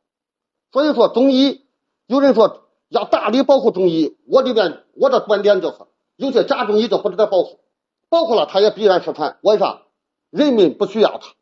[0.74, 1.64] 所以说，中医
[2.06, 4.18] 有人说要大力保护中医。
[4.28, 5.78] 我里边我的观点就是，
[6.18, 7.62] 有些假中医就不值得保护，
[8.10, 9.40] 保护了他也必然失传。
[9.42, 9.84] 为啥？
[10.30, 11.34] 人民不需要他。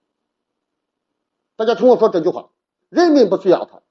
[1.56, 2.50] 大家听我说这句话，
[2.90, 3.82] 人民不需要他。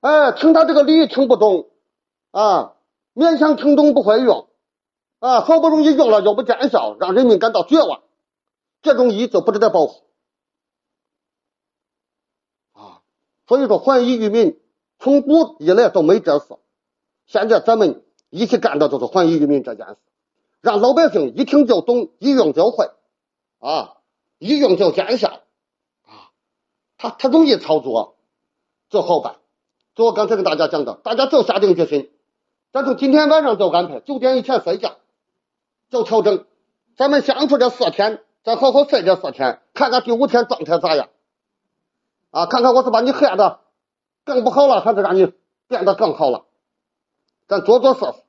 [0.00, 1.70] 哎，听他这个理听不懂
[2.30, 2.74] 啊，
[3.14, 4.48] 勉强听懂不会用
[5.18, 8.02] 啊，好不容易用了又不见效，让人民感到绝望。
[8.82, 10.04] 这种医就不值得保护
[12.72, 13.02] 啊。
[13.46, 14.60] 所以说，还医于民，
[15.00, 16.56] 从古以来都没这事。
[17.26, 19.96] 现在咱们一起干的就是还医于民这件事，
[20.60, 22.90] 让老百姓一听就懂，一用就会
[23.58, 23.96] 啊，
[24.38, 25.40] 一用就见效
[26.04, 26.30] 啊。
[26.98, 28.16] 他他容易操作，
[28.90, 29.36] 就好办。
[29.94, 32.10] 就我刚才跟大家讲的，大家就下定决心，
[32.72, 34.96] 咱从今天晚上就安排九点以前睡觉，
[35.88, 36.44] 就调整。
[36.96, 41.08] 咱们相处这四天，再好好睡这四天，看看第五天状态咋样
[42.30, 42.46] 啊？
[42.46, 43.60] 看看我是把你害的
[44.24, 45.32] 更不好了，还是让你
[45.66, 46.46] 变得更好了？
[47.46, 48.22] 咱做做试试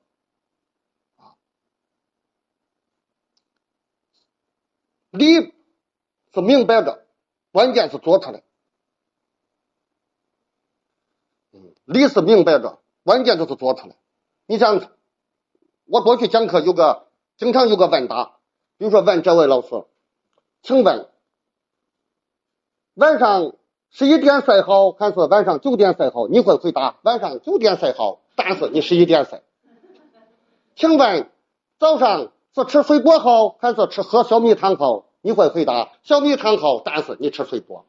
[1.18, 1.36] 啊。
[5.12, 5.54] 理
[6.34, 7.06] 是明摆着，
[7.52, 8.44] 关键是做出来。
[11.86, 13.96] 理是明摆着，关键就是做出来。
[14.46, 14.89] 你想，
[15.86, 18.39] 我过去讲课有个经常有个问答，
[18.78, 19.86] 比如说问这位老师，
[20.64, 21.12] 请问
[22.94, 23.56] 晚上
[23.92, 26.28] 十一点睡好还是晚上九点睡好？
[26.28, 29.42] 你会回答晚上九点睡好，但是你十一点睡。
[30.76, 31.30] 请问
[31.78, 35.06] 早上是吃水果好还是吃喝小米汤好？
[35.22, 37.86] 你会回答小米汤好，但是你吃水果，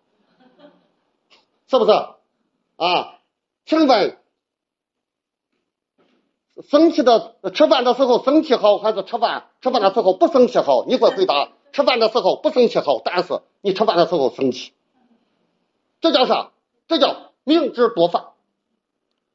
[1.68, 1.92] 是不是
[2.76, 3.18] 啊？
[3.64, 4.18] 请问，
[6.68, 10.84] 生气的吃饭的时候生气好还是吃饭吃饭的时候不生气好？
[10.84, 14.72] 你会回答吃饭的时候不生气好，但是你吃饭的时候生气，
[16.02, 16.50] 这叫啥？
[16.88, 18.26] 这叫明知多犯。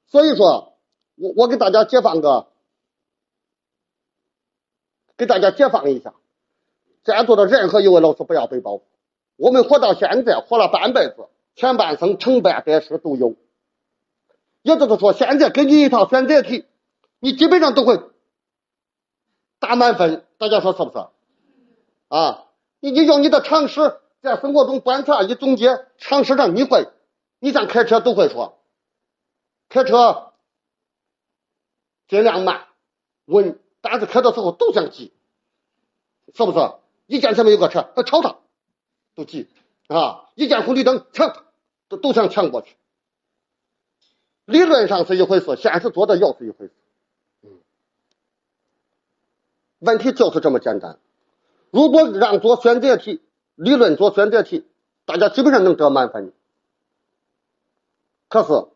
[0.05, 0.77] 所以说，
[1.15, 2.47] 我我给大家解放个，
[5.17, 6.13] 给大家解放一下，
[7.03, 8.81] 在座的任何一位老师不要被包。
[9.37, 13.35] 我们活到现在，活了半辈子，前半生成败得失都有。
[14.61, 16.65] 也就是说，现在给你一套选择题，
[17.19, 18.01] 你基本上都会
[19.59, 20.25] 打满分。
[20.37, 21.07] 大家说是不是？
[22.09, 22.45] 啊，
[22.79, 26.89] 你就用你的常识在生活中观察一总结，常识上你会，
[27.39, 28.59] 你像开车都会说，
[29.69, 30.33] 开车
[32.09, 32.67] 尽量慢
[33.23, 35.13] 稳，但是开的时候都想急，
[36.33, 36.73] 是不是？
[37.05, 38.35] 一见前面有个车，他超他
[39.15, 39.47] 都急
[39.87, 40.29] 啊！
[40.35, 41.45] 一见红绿灯抢，
[41.87, 42.75] 都都想抢过去。
[44.43, 46.73] 理论上是一回事，现实做的又是一回事。
[47.43, 47.61] 嗯，
[49.79, 50.99] 问题就是这么简单。
[51.71, 53.21] 如果让做选择题，
[53.57, 54.65] 理论做选择题，
[55.05, 56.31] 大家基本上能得满分。
[58.29, 58.67] 可是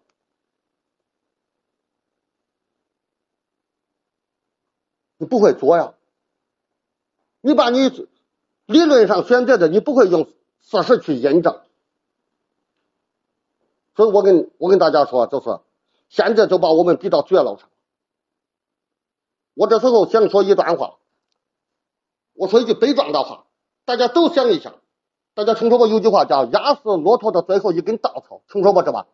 [5.18, 5.94] 你不会做呀，
[7.42, 7.90] 你把你
[8.66, 10.28] 理论上选择的，你不会用
[10.62, 11.62] 事实去印证。
[13.96, 15.60] 所以我跟我跟大家说，就是
[16.10, 17.70] 现在就把我们逼到绝路上。
[19.54, 20.98] 我这时候想说一段话，
[22.34, 23.46] 我说一句悲壮的话，
[23.86, 24.76] 大家都想一想。
[25.34, 29.08] 大家听说过有句话叫“压死骆驼的最后一根稻草”，听说过这吧？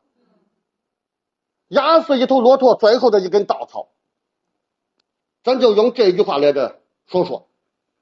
[1.68, 3.90] 压死一头骆驼最后的一根稻草，
[5.44, 7.48] 咱就用这句话来着说说。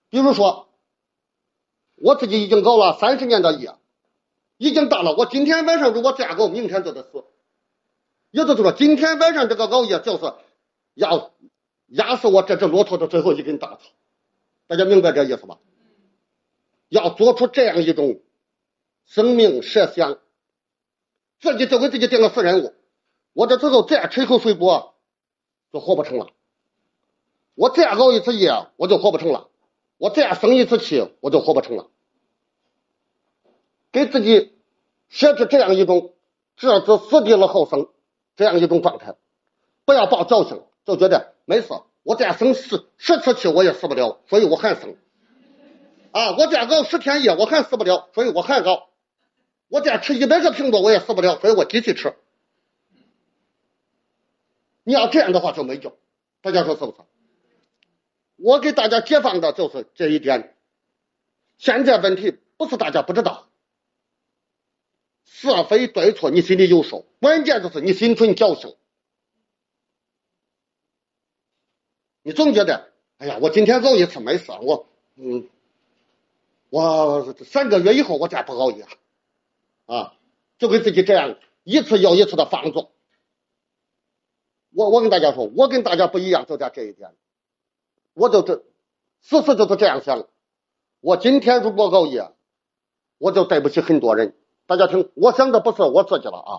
[0.09, 0.69] 比如说，
[1.95, 3.75] 我自己已经熬了三十年的夜。
[4.57, 7.25] 已经到了，我今天晚上如果再熬，明天就得死。
[8.31, 10.33] 也就是说，今天晚上这个熬夜就是
[10.93, 11.31] 要
[11.87, 13.81] 压死我这只骆驼的最后一根稻草。
[14.67, 15.57] 大家明白这意思吧？
[16.95, 18.21] 要做出这样一种
[19.05, 20.17] 生命设想，
[21.41, 22.73] 自己就给自己定了死任务。
[23.33, 24.95] 我这之后再吃一口水果，
[25.73, 26.27] 就活不成了；
[27.53, 29.49] 我再熬一次夜，我就活不成了；
[29.97, 31.89] 我再生一次气，我就活不成了。
[33.91, 34.53] 给自己
[35.09, 36.13] 设置这样一种
[36.55, 37.89] 置之死地而后生
[38.37, 39.15] 这样一种状态，
[39.83, 41.67] 不要抱侥幸，就觉得没事，
[42.03, 44.95] 我再生十十次气我也死不了，所以我还生
[46.15, 48.87] 啊，我再熬十天夜我还死不了，所以我还熬，
[49.67, 52.15] 我再吃一百个苹果我也死不了，所以我继续吃。
[54.85, 55.97] 你要这样的话就没救，
[56.39, 56.97] 大家说是不是？
[58.37, 60.55] 我给大家解放的就是这一点。
[61.57, 63.49] 现在问题不是大家不知道。
[65.25, 67.05] 是非对错，你心里有数。
[67.19, 68.73] 关键就是你心存侥幸。
[72.21, 75.49] 你总觉得，哎呀，我今天熬一次没事，我，嗯，
[76.75, 78.85] 我三个月以后我再不熬夜，
[79.85, 80.13] 啊，
[80.57, 82.91] 就给自己这样一次又一次的放纵。
[84.73, 87.15] 我我跟大家说，我跟大家不一样，就在这一点，
[88.13, 88.65] 我就这，
[89.21, 90.27] 事实就是这样想。
[90.99, 92.33] 我今天如果熬夜，
[93.19, 94.35] 我就对不起很多人。
[94.65, 96.51] 大家听，我想的不是我自己了啊，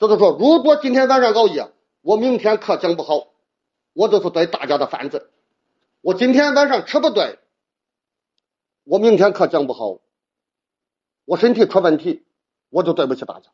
[0.00, 1.70] 就是说，如果今天晚上熬夜，
[2.00, 3.28] 我明天课讲不好，
[3.92, 5.22] 我就是对大家的犯罪。
[6.00, 7.38] 我今天晚上吃不对，
[8.84, 9.98] 我明天课讲不好，
[11.24, 12.24] 我身体出问题，
[12.68, 13.50] 我就对不起大家。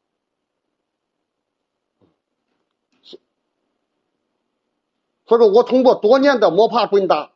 [5.26, 7.32] 所以说我通过多年的摸爬滚打，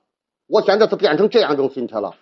[0.47, 2.17] 我现在是变成这样一种心态了。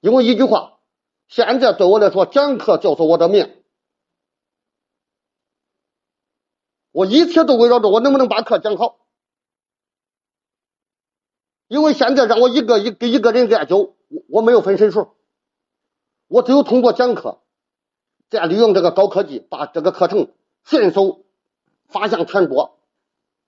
[0.00, 0.80] 因为一句话，
[1.28, 3.62] 现在对我来说，讲课就是我的命，
[6.90, 8.98] 我一切都围绕着我能不能把课讲好。
[11.68, 15.08] 因为现在让我一个一给一个人研究，我我没有分身术，
[16.28, 17.38] 我只有通过讲课，
[18.28, 20.30] 再利用这个高科技，把这个课程
[20.64, 21.24] 迅速
[21.86, 22.78] 发向全国。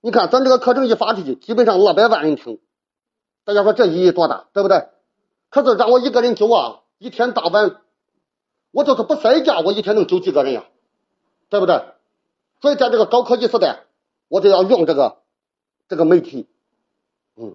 [0.00, 2.60] 你看，咱这个课程一发出去，基本上二百万人听，
[3.44, 4.88] 大家说这意义多大，对不对？
[5.50, 7.80] 可是让我一个人救啊，一天到晚，
[8.70, 10.64] 我就是不睡觉，我一天能救几个人呀？
[11.50, 11.84] 对不对？
[12.60, 13.84] 所以在这个高科技时代，
[14.28, 15.18] 我就要用这个
[15.88, 16.48] 这个媒体，
[17.36, 17.54] 嗯，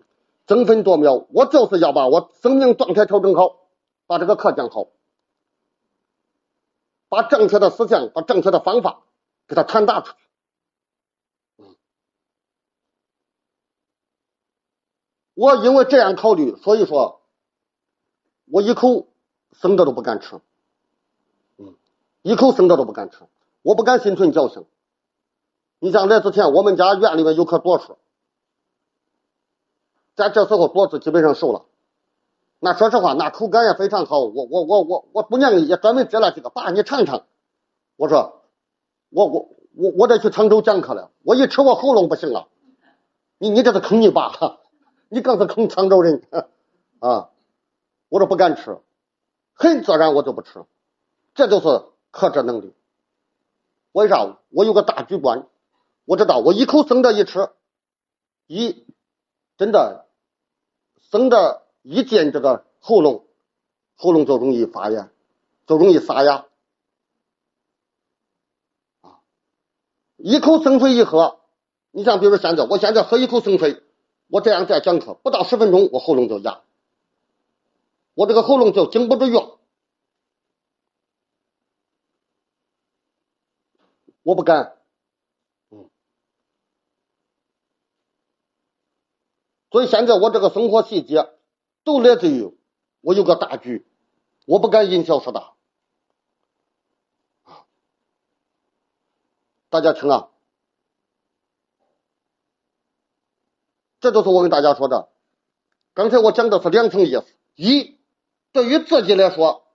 [0.49, 3.59] 争分夺秒，我就是要把我生命状态调整好，
[4.07, 4.87] 把这个课讲好，
[7.07, 9.03] 把正确的思想，把正确的方法
[9.47, 10.17] 给他传达出去。
[15.35, 17.21] 我因为这样考虑，所以说，
[18.51, 19.05] 我一口
[19.51, 20.41] 生的都不敢吃，
[21.57, 21.75] 嗯，
[22.23, 23.19] 一口生的都不敢吃，
[23.61, 24.65] 我不敢心存侥幸。
[25.77, 27.99] 你像来之前，我们家院里面有棵枞树，
[30.19, 31.63] 在这时候脖子基本上瘦了，
[32.59, 34.19] 那说实话，那口感也非常好。
[34.19, 37.23] 我我我我我姑娘也专门摘了几个，爸你尝尝。
[37.95, 38.41] 我说，
[39.09, 42.49] 我我我我得去沧州讲课了，我一吃我喉咙不行了。
[43.37, 44.59] 你你这是坑你爸。
[45.11, 46.21] 你更是坑沧州人
[46.99, 47.29] 啊！
[48.09, 48.77] 我说不敢吃，
[49.53, 50.65] 很自然我就不吃，
[51.33, 52.75] 这就是克制能力。
[53.93, 54.37] 为啥？
[54.49, 55.47] 我有个大局观，
[56.05, 57.49] 我知道我一口生的一吃，
[58.45, 58.85] 一
[59.57, 60.05] 真的
[61.11, 63.25] 生的一进这个喉咙，
[63.95, 65.11] 喉咙就容易发炎，
[65.67, 66.45] 就容易沙哑
[69.01, 69.21] 啊！
[70.17, 71.39] 一口生水一喝，
[71.91, 73.83] 你像比如现在，我现在喝一口生水。
[74.31, 76.61] 我这样再讲课，不到十分钟，我喉咙就哑，
[78.13, 79.57] 我这个喉咙就经不住用，
[84.21, 84.78] 我不敢，
[89.71, 91.29] 所以现在我这个生活细节
[91.83, 92.57] 都来自于
[93.01, 93.85] 我有个大局，
[94.45, 95.53] 我不敢因小失大，
[99.69, 100.29] 大家听啊。
[103.99, 105.09] 这就是我跟大家说的。
[105.93, 107.97] 刚才我讲的是两层意思：一，
[108.53, 109.65] 对于自己来说，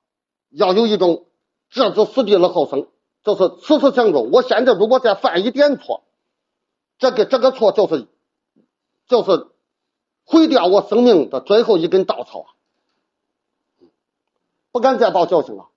[0.48, 1.26] 要有一种
[1.68, 2.88] 置之死地而后生，
[3.22, 6.04] 就是此时想着，我现在如果再犯一点错，
[6.98, 8.08] 这个这个错就是
[9.06, 9.48] 就是
[10.24, 12.48] 毁掉我生命的最后一根稻草啊！
[14.72, 15.68] 不敢再抱侥幸了。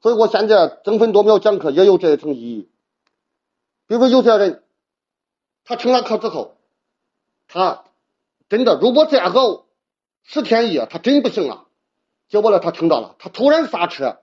[0.00, 2.68] 所以我现在争分夺秒讲课也有这一层意义。
[3.86, 4.62] 比如说有些人，
[5.64, 6.56] 他听了课之后，
[7.48, 7.84] 他
[8.48, 9.66] 真的如果再熬
[10.22, 11.66] 十天一夜，他真不行了。
[12.28, 14.20] 结果呢，他听到了，他突然刹车，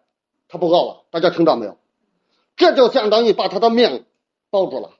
[0.47, 1.03] 他不熬了。
[1.11, 1.77] 大家听到没有？
[2.55, 4.03] 这就相当于把他的命
[4.49, 4.96] 保住了。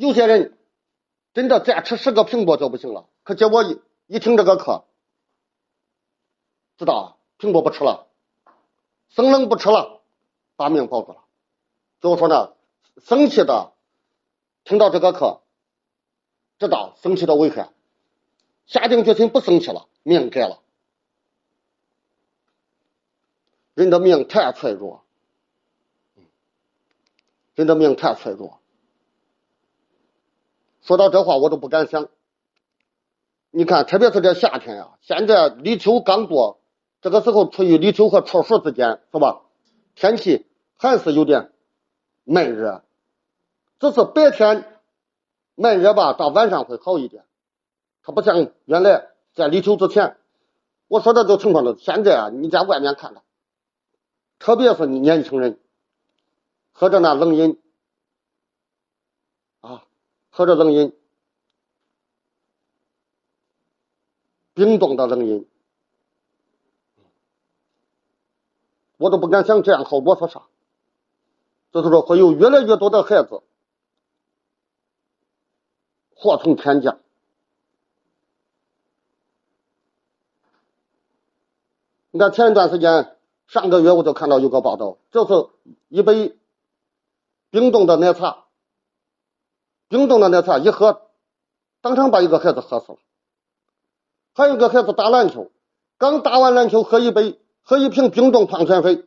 [0.00, 0.56] 有些人
[1.34, 4.86] 真的再吃十个苹果就不行了，可结果一一听这个课，
[6.78, 8.06] 知道苹果不吃了。
[9.10, 10.00] 生冷不吃了，
[10.56, 11.24] 把命保住了。
[12.00, 12.54] 就说呢，
[13.02, 13.74] 生气的
[14.64, 15.42] 听到这个课，
[16.58, 17.70] 知道生气的危害，
[18.64, 20.62] 下定决心不生气了，命改了。
[23.74, 25.04] 人的命太脆弱，
[27.54, 28.59] 人的命太脆弱。
[30.82, 32.08] 说到这话，我都不敢想。
[33.50, 36.60] 你看，特别是这夏天呀，现在立秋刚过。
[37.00, 39.40] 这个时候处于立秋和处暑之间，是吧？
[39.94, 41.50] 天气还是有点
[42.24, 42.84] 闷热，
[43.78, 44.80] 只是白天
[45.54, 47.24] 闷热吧，到晚上会好一点。
[48.02, 50.16] 它不像原来在立秋之前，
[50.88, 51.76] 我说的这情况了。
[51.78, 53.22] 现在啊，你在外面看看，
[54.38, 55.58] 特别是你年轻人，
[56.72, 57.58] 喝着那冷饮，
[60.40, 60.96] 喝着冷饮，
[64.54, 65.46] 冰冻的冷饮。
[68.96, 70.44] 我都不敢想这样后果是啥。
[71.72, 73.42] 就是说，会有越来越多的孩子
[76.14, 77.00] 祸从天降。
[82.12, 83.14] 你看前一段时间，
[83.46, 85.50] 上个月我就看到有个报道，就是
[85.88, 86.34] 一杯
[87.50, 88.46] 冰冻的奶茶，
[89.90, 91.10] 冰冻的奶茶一喝，
[91.80, 92.98] 当场把一个孩子喝死了。
[94.34, 95.50] 还有一个孩子打篮球，
[95.98, 99.04] 刚打完篮球，喝一杯，喝一瓶冰冻矿泉水，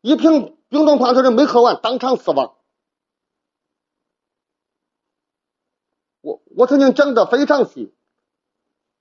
[0.00, 2.54] 一瓶冰冻矿泉水没喝完，当场死亡。
[6.20, 7.92] 我我曾经讲的非常细，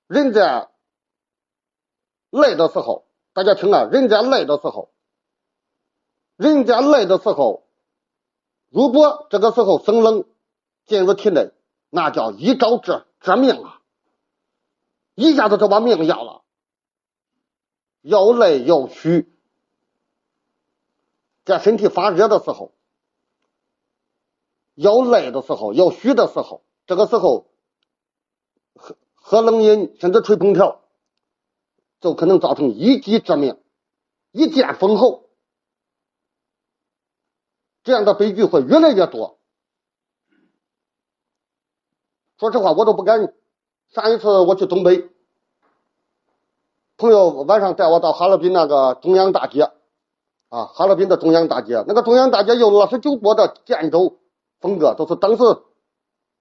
[0.07, 0.71] 人在
[2.31, 4.89] 累的时候，大家听啊，人在累的时候，
[6.37, 7.67] 人在累的时候，
[8.69, 10.25] 如果这个时候生冷
[10.89, 11.51] 进入体内，
[11.91, 13.79] 那叫一招致致命啊！
[15.13, 16.41] 一下子就把命要了，
[18.01, 19.31] 又累又虚，
[21.45, 22.73] 在身体发热的时候，
[24.73, 27.45] 又累的时候，又虚的时候，这个时候
[28.73, 30.81] 喝喝冷饮甚至吹空调，
[32.01, 33.61] 就可能造成一击致命，
[34.31, 35.29] 一剑封喉，
[37.83, 39.38] 这样的悲剧会越来越多。
[42.39, 43.33] 说实话，我都不敢。
[43.89, 45.09] 上一次我去东北，
[46.95, 49.63] 朋友晚上带我到哈尔滨那个中央大街，
[50.47, 54.19] 啊，哈尔滨的中央大街，那个中央大街有二十九国的建筑
[54.61, 55.43] 风格，都是当时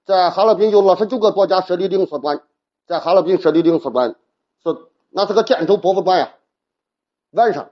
[0.04, 2.42] 在哈尔滨有二十九个国家设立领事馆，
[2.86, 4.14] 在哈尔滨设立领事馆
[4.62, 4.76] 是
[5.08, 6.34] 那是个建筑博物馆呀。
[7.30, 7.70] 晚上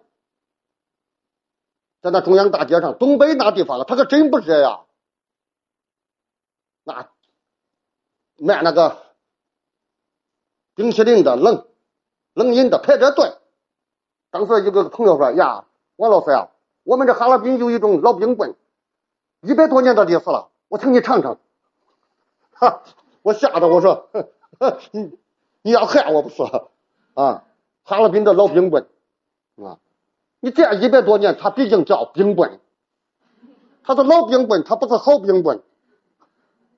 [2.00, 4.80] 在那中央大街上，东北那地方了，它可真不热呀，
[6.82, 7.10] 那
[8.38, 9.04] 卖那个。
[10.74, 11.66] 冰淇淋的冷
[12.34, 13.32] 冷饮的排着队。
[14.30, 15.64] 当时有个朋友说：“呀，
[15.96, 16.50] 王老师呀，
[16.82, 18.54] 我们这哈尔滨有一种老冰棍，
[19.40, 21.38] 一百多年的历史了，我请你尝尝。”
[22.52, 22.82] 哈，
[23.22, 24.10] 我吓得我说
[24.92, 25.18] ：“你
[25.62, 26.42] 你要害我不是？
[27.14, 27.44] 啊，
[27.82, 28.86] 哈尔滨的老冰棍
[29.56, 29.78] 啊，
[30.40, 32.60] 你这样一百多年，它毕竟叫冰棍，
[33.82, 35.62] 它是老冰棍，它不是好冰棍。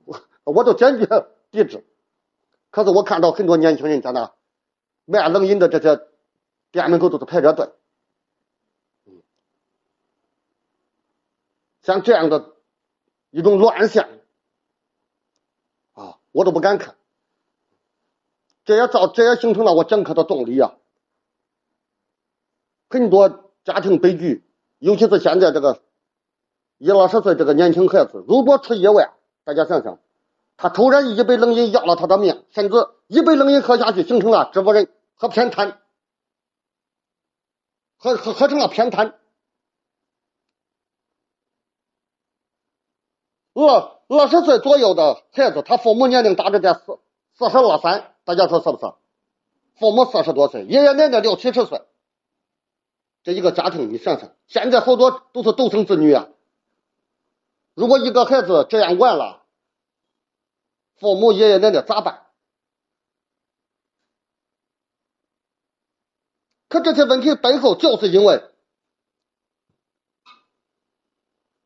[0.04, 1.84] 我我都坚决抵制。”
[2.70, 4.34] 可是我看到很多年轻人在那
[5.06, 6.06] 卖冷饮的这些
[6.70, 7.72] 店门口都是排着队，
[11.80, 12.52] 像这样的
[13.30, 14.06] 一种乱象
[15.94, 16.96] 啊，我都不敢看。
[18.66, 20.76] 这也造，这也形成了我讲课的动力啊。
[22.90, 24.44] 很多家庭悲剧，
[24.78, 25.82] 尤其是现在这个
[26.76, 29.98] 一二十岁这个年轻孩子，如果出意外，大家想想。
[30.60, 35.80] 他突然一杯冷饮要了他的命，甚至一杯冷饮喝下去形成了植物人和偏瘫，
[37.96, 39.14] 喝喝喝成了偏瘫。
[43.54, 46.98] 二二十岁左右的孩子，他父母年龄大致在四
[47.34, 48.92] 四十二三，大家说是不是？
[49.78, 51.82] 父母四十多岁，爷爷奶奶六七十岁，
[53.22, 56.26] 这一个家庭，你想想，现在好多都是独生子女啊。
[57.74, 59.44] 如果一个孩子这样完了。
[60.98, 62.26] 父母、爷爷奶奶咋办？
[66.68, 68.44] 可这些问题背后，就是因为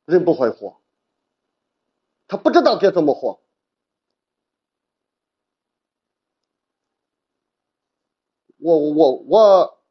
[0.05, 0.81] 人不会活，
[2.29, 3.43] 他不知道该怎么活。
[8.59, 9.83] 我我我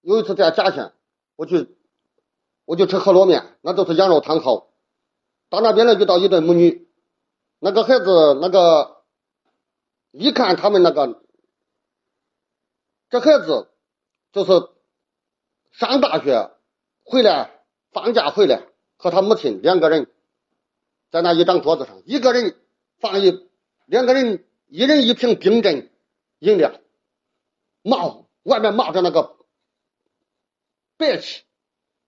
[0.00, 0.94] 有一次在嘉县，
[1.36, 1.76] 我去
[2.64, 4.72] 我就吃饸饹面，那都是羊肉汤好。
[5.50, 6.90] 到那边呢，遇到一对母女。
[7.64, 9.04] 那个孩子，那个
[10.10, 11.22] 一看他们那个，
[13.08, 13.70] 这孩子
[14.32, 14.50] 就是
[15.70, 16.50] 上大学
[17.04, 20.12] 回来放假回来，和他母亲两个人
[21.12, 22.60] 在那一张桌子上，一个人
[22.98, 23.48] 放一，
[23.86, 25.88] 两个人一人一瓶冰镇
[26.40, 26.80] 饮料，
[27.82, 29.36] 冒外面冒着那个
[30.96, 31.44] 白气，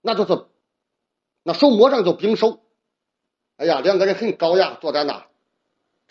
[0.01, 0.47] 那就是
[1.45, 2.61] 那手摸上就冰手，
[3.57, 5.29] 哎呀，两个人很高雅，坐在那。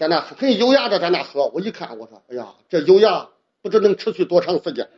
[0.04, 3.30] 在那很优雅的在那喝，我一看，我说：“哎呀，这优雅
[3.62, 4.90] 不知能持续多长时间。”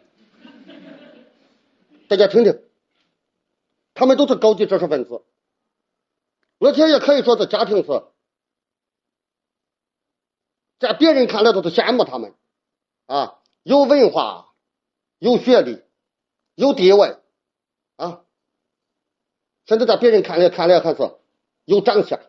[2.10, 2.64] 大家听听，
[3.94, 5.22] 他们都是高级知识分子，
[6.58, 8.04] 而且也可以说是家庭是，
[10.80, 12.34] 在别人看来都是羡慕他们
[13.06, 14.56] 啊，有文化、
[15.20, 15.84] 有学历、
[16.56, 17.20] 有地位
[17.98, 18.24] 啊，
[19.68, 21.12] 甚至在别人看来看来还是
[21.66, 22.20] 有长相。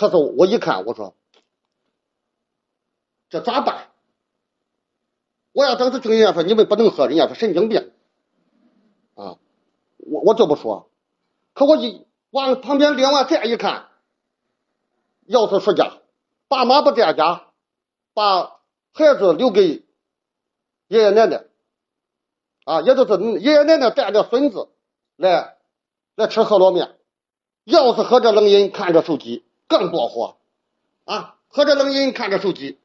[0.00, 1.14] 可是我一看，我说
[3.28, 3.88] 这咋办？
[5.52, 7.92] 我要当时听人家说你们不能喝，人家说神经病。
[9.14, 9.36] 啊
[9.98, 10.88] 我我就不说。
[11.52, 13.88] 可我一往旁边另外再一看，
[15.26, 15.98] 要是是家，
[16.48, 17.48] 爸妈不在家，
[18.14, 18.56] 把
[18.94, 19.84] 孩子留给
[20.88, 21.44] 爷爷奶奶，
[22.64, 24.70] 啊，也就是爷爷奶奶带着孙子
[25.16, 25.58] 来
[26.14, 26.96] 来吃饸饹面，
[27.64, 30.36] 要是喝着冷饮看着手机，更多火
[31.04, 31.38] 啊！
[31.48, 32.78] 喝着冷饮看着手机，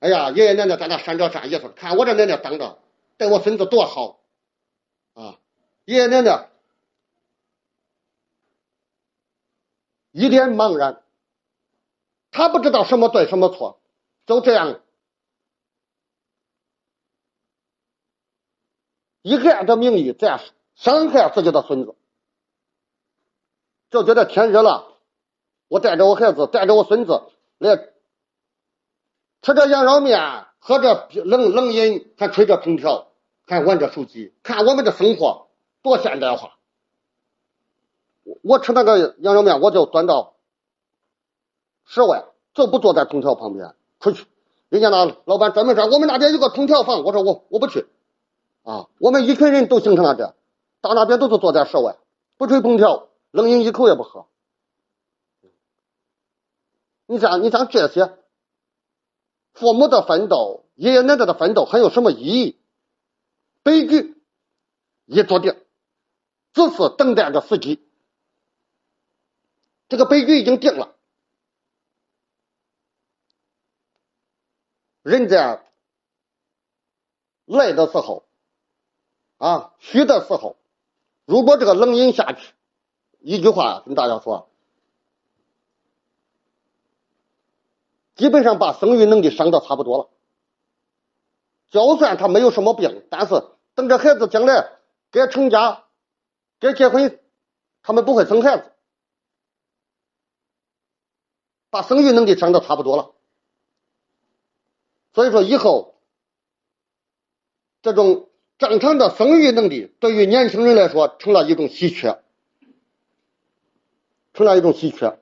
[0.00, 2.78] 哎呀，爷爷奶奶在那扇着扇叶子，看我这奶奶当着
[3.18, 4.18] 带我孙子多好
[5.12, 5.38] 啊！
[5.84, 6.48] 爷爷奶奶。
[10.10, 11.02] 一脸茫然，
[12.30, 13.80] 他不知道什么对什么错，
[14.26, 14.80] 就这样
[19.22, 20.40] 以爱的名义在
[20.76, 21.94] 伤害自己的孙子，
[23.90, 24.93] 就觉得天热了，
[25.74, 27.22] 我带着我孩子，带着我孙子
[27.58, 27.76] 来
[29.42, 33.08] 吃着羊肉面，喝着冷冷饮，还吹着空调，
[33.44, 35.48] 还玩着手机，看我们的生活
[35.82, 36.58] 多现代化。
[38.42, 40.36] 我吃那个羊肉面，我就端到
[41.84, 43.74] 室外，就不坐在空调旁边。
[43.98, 44.26] 出去，
[44.68, 47.88] 人家那老板专门说我们那边有个空调房，我说我我不去
[48.62, 48.86] 啊。
[49.00, 50.36] 我们一群人都形成了这，
[50.80, 51.96] 到那边都是坐在室外，
[52.36, 54.26] 不吹空调，冷饮一口也不喝。
[57.06, 58.18] 你像你像这些
[59.52, 62.58] 父母的奋斗，爷爷奶奶的奋斗，还有什么意义？
[63.62, 64.20] 悲剧
[65.06, 65.56] 已注定，
[66.52, 67.86] 只是等待着时机。
[69.88, 70.94] 这个悲剧已经定了。
[75.02, 75.62] 人在
[77.44, 78.24] 来的时候
[79.36, 80.56] 啊，去的时候，
[81.26, 82.54] 如果这个冷饮下去，
[83.20, 84.48] 一句话跟大家说，
[88.14, 90.10] 基本上把生育能力伤的差不多了。
[91.70, 93.42] 就算他没有什么病，但是
[93.74, 94.70] 等着孩子将来
[95.10, 95.84] 该成家、
[96.60, 97.18] 该结婚，
[97.82, 98.70] 他们不会生孩子。
[101.70, 103.10] 把生育能力伤的差不多了，
[105.12, 105.96] 所以说以后
[107.82, 112.22] 这种正常的生育能力对于年轻人来说成了一种稀缺，
[114.34, 115.18] 成了一种稀缺。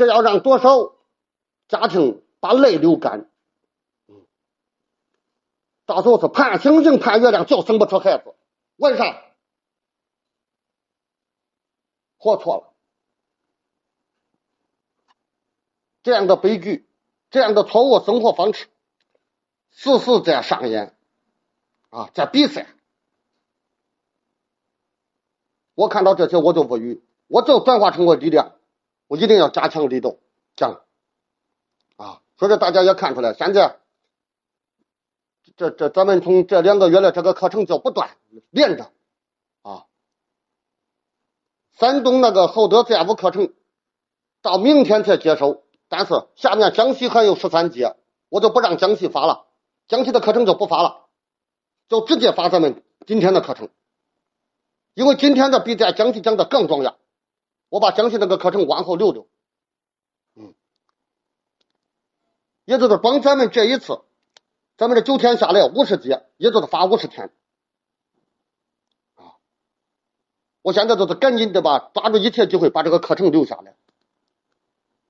[0.00, 0.94] 这要让多少
[1.68, 3.30] 家庭把泪流干？
[5.84, 8.34] 到时候是盼星星盼月亮，就生不出孩子，
[8.76, 9.22] 为啥？
[12.16, 12.72] 活错了。
[16.02, 16.88] 这样的悲剧，
[17.28, 18.68] 这样的错误生活方式，
[19.70, 20.96] 时时在上演
[21.90, 22.68] 啊，在比赛。
[25.74, 28.56] 我看到这些，我就无语，我就转化成我力量，
[29.10, 30.20] 我一定要加强力度
[30.54, 30.82] 讲
[31.96, 32.22] 啊。
[32.38, 33.80] 所以大家也看出来，现在
[35.56, 38.16] 这这咱们从这两个月的这个课程就不断
[38.50, 38.92] 连着
[39.62, 39.86] 啊。
[41.72, 43.52] 山东那个厚德 CF 课程
[44.42, 45.64] 到明天才接收。
[45.88, 47.96] 但是下面江西还有十三节，
[48.28, 49.46] 我就不让江西发了，
[49.88, 51.08] 江西的课程就不发了，
[51.88, 53.70] 就直接发咱们今天的课程，
[54.94, 56.96] 因为今天的比在江西讲的更重要，
[57.70, 59.26] 我把江西那个课程往后留留，
[60.34, 60.54] 嗯，
[62.66, 64.02] 也就是帮咱们这一次，
[64.76, 67.32] 咱们这九天下来五十节，也就是发五十天，
[69.14, 69.38] 啊，
[70.62, 73.76] 我现在就是赶紧的吧，抓住一切机会把这个课程留下来。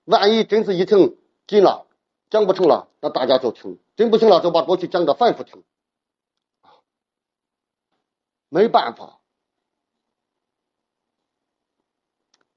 [0.04, 1.86] 万一真是疫情紧了，
[2.28, 5.64] 讲不成了，那大家就听；真不行了，就把过去讲的反复听。
[8.48, 9.19] 没办法，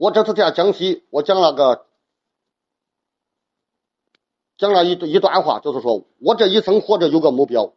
[0.03, 1.85] 我这次在江西，我讲了个，
[4.57, 7.71] 讲了一一段话，就是说我这一生活着有个目标，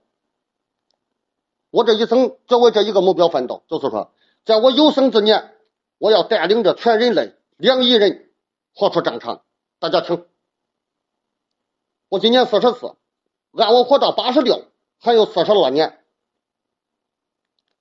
[1.71, 4.11] 我这一生就为这一个目标奋斗，就是说，
[4.45, 5.55] 在我有生之年，
[5.99, 8.29] 我要带领着全人类两亿人
[8.75, 9.45] 活出正常。
[9.79, 10.27] 大家听，
[12.09, 12.97] 我今年四十四，
[13.53, 14.67] 按我活到八十六，
[14.99, 16.05] 还有四十二年，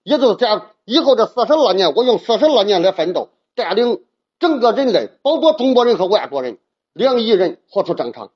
[0.03, 4.05] 也就是讲，以后这四十二年，我用四十二年来奋斗，带领
[4.39, 6.59] 整个人类，包括中国人和外国人，
[6.93, 8.31] 两亿人活出正常。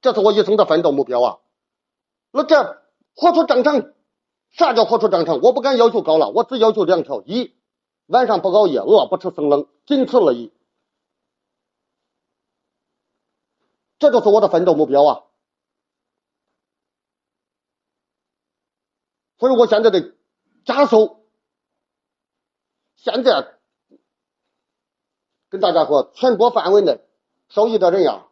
[0.00, 1.38] 这是我一生的奋斗目标啊。
[2.30, 2.82] 那这
[3.14, 3.92] 活出正常，
[4.50, 5.40] 啥叫活出正常？
[5.40, 7.54] 我不敢要求高了，我只要求两条：一，
[8.06, 10.52] 晚上不熬夜，饿不吃生冷，仅此而已。
[13.98, 15.24] 这就是我的奋斗目标啊！
[19.38, 20.14] 所以我现在的
[20.64, 21.26] 加速，
[22.94, 23.57] 现在
[25.50, 27.00] 跟大家说，全国范围内
[27.48, 28.26] 受益的人呀，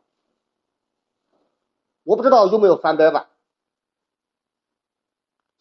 [2.04, 3.28] 我不知道有没有三百万，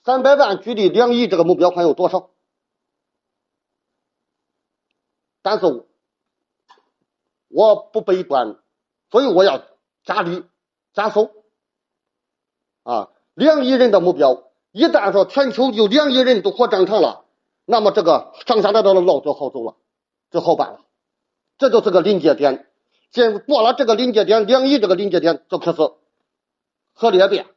[0.03, 2.29] 三百万距离两亿这个目标还有多少？
[5.41, 5.85] 但是
[7.47, 8.57] 我不悲观，
[9.11, 9.63] 所以我要
[10.03, 10.43] 加力
[10.93, 11.31] 加速
[12.83, 13.11] 啊！
[13.33, 17.25] 两亿人的目标，一旦说全球有两亿人都活正常了，
[17.65, 19.75] 那么这个上下来的路就好走了，
[20.31, 20.84] 就好办了。
[21.57, 22.67] 这就是个临界点，
[23.11, 25.77] 先过了这个临界点，两亿这个临界点就开始
[26.93, 27.47] 核裂变，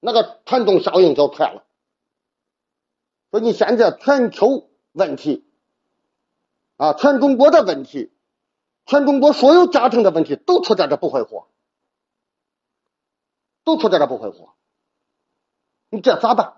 [0.00, 1.64] 那个传动效应就出来了。
[3.30, 5.44] 所以你现在全球问题。
[6.80, 8.12] 啊，全中国的问题，
[8.86, 11.48] 全中国所有家庭的问题都出在这不会活，
[13.64, 14.54] 都出在这不会活，
[15.90, 16.57] 你这咋办？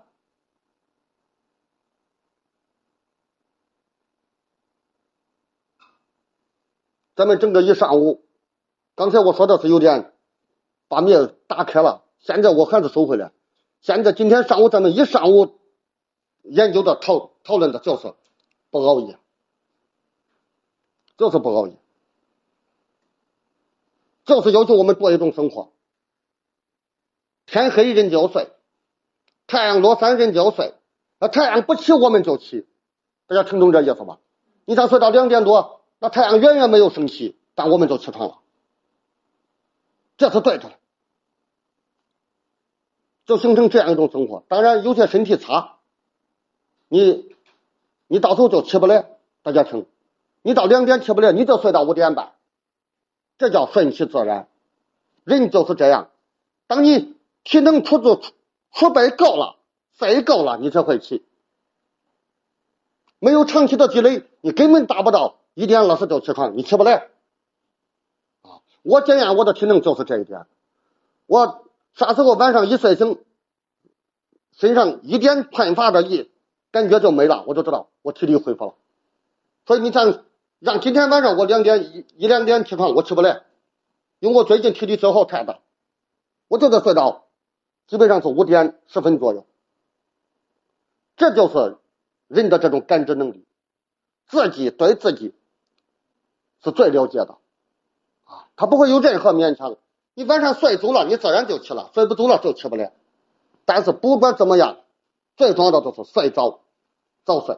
[7.21, 8.23] 咱们整个一上午，
[8.95, 10.11] 刚才我说的是有点
[10.87, 13.31] 把面打开了，现在我还是收回来。
[13.79, 15.59] 现在今天上午咱们一上午
[16.41, 18.15] 研究的讨讨论的就是
[18.71, 19.19] 不熬夜。
[21.15, 21.77] 就是不熬夜，
[24.25, 25.71] 就是要求我们过一种生活。
[27.45, 28.49] 天黑人就要睡，
[29.45, 30.73] 太阳落山人就要睡，
[31.19, 32.65] 那太阳不起我们就起，
[33.27, 34.17] 大家听懂这意思吧？
[34.65, 38.39] 你咋睡到两点多，那太阳远远没有升起，但我们就起床了，
[40.17, 40.71] 这是对的，
[43.27, 44.43] 就形成这样一种生活。
[44.47, 45.77] 当然，有些身体差，
[46.87, 47.35] 你
[48.07, 49.09] 你到时候就起不来。
[49.43, 49.85] 大家听。
[50.41, 52.33] 你到两点起不来，你就睡到五点半，
[53.37, 54.47] 这叫顺其自然。
[55.23, 56.09] 人就是这样，
[56.65, 58.19] 当你体能储足
[58.71, 59.57] 储备够了，
[59.93, 61.23] 睡够了，你才会起。
[63.19, 67.09] 没有长期的积累，你根本达不到一点二十就起床，你起不来。
[68.41, 70.45] 啊，我检验我的体能就是这一点。
[71.25, 73.19] 我啥时候晚上一睡醒，
[74.51, 76.31] 身上一点困乏的一
[76.71, 78.73] 感觉就没了，我就知道我体力恢复了。
[79.65, 80.23] 所以你看。
[80.63, 83.41] 让今天晚上我两点一一两点起床，我起不来，
[84.19, 85.59] 因为我最近体力消耗太大，
[86.47, 87.25] 我就得睡到
[87.87, 89.47] 基本上是五点十分左右。
[91.17, 91.79] 这就是
[92.27, 93.43] 人的这种感知能力，
[94.27, 95.33] 自己对自己
[96.63, 97.37] 是最了解的
[98.23, 99.75] 啊，他不会有任何勉强。
[100.13, 102.93] 你晚上睡足了，你自然就起了；睡不足了就起不来。
[103.65, 104.77] 但是不管怎么样，
[105.37, 106.59] 最重要的就是睡早
[107.25, 107.57] 早睡。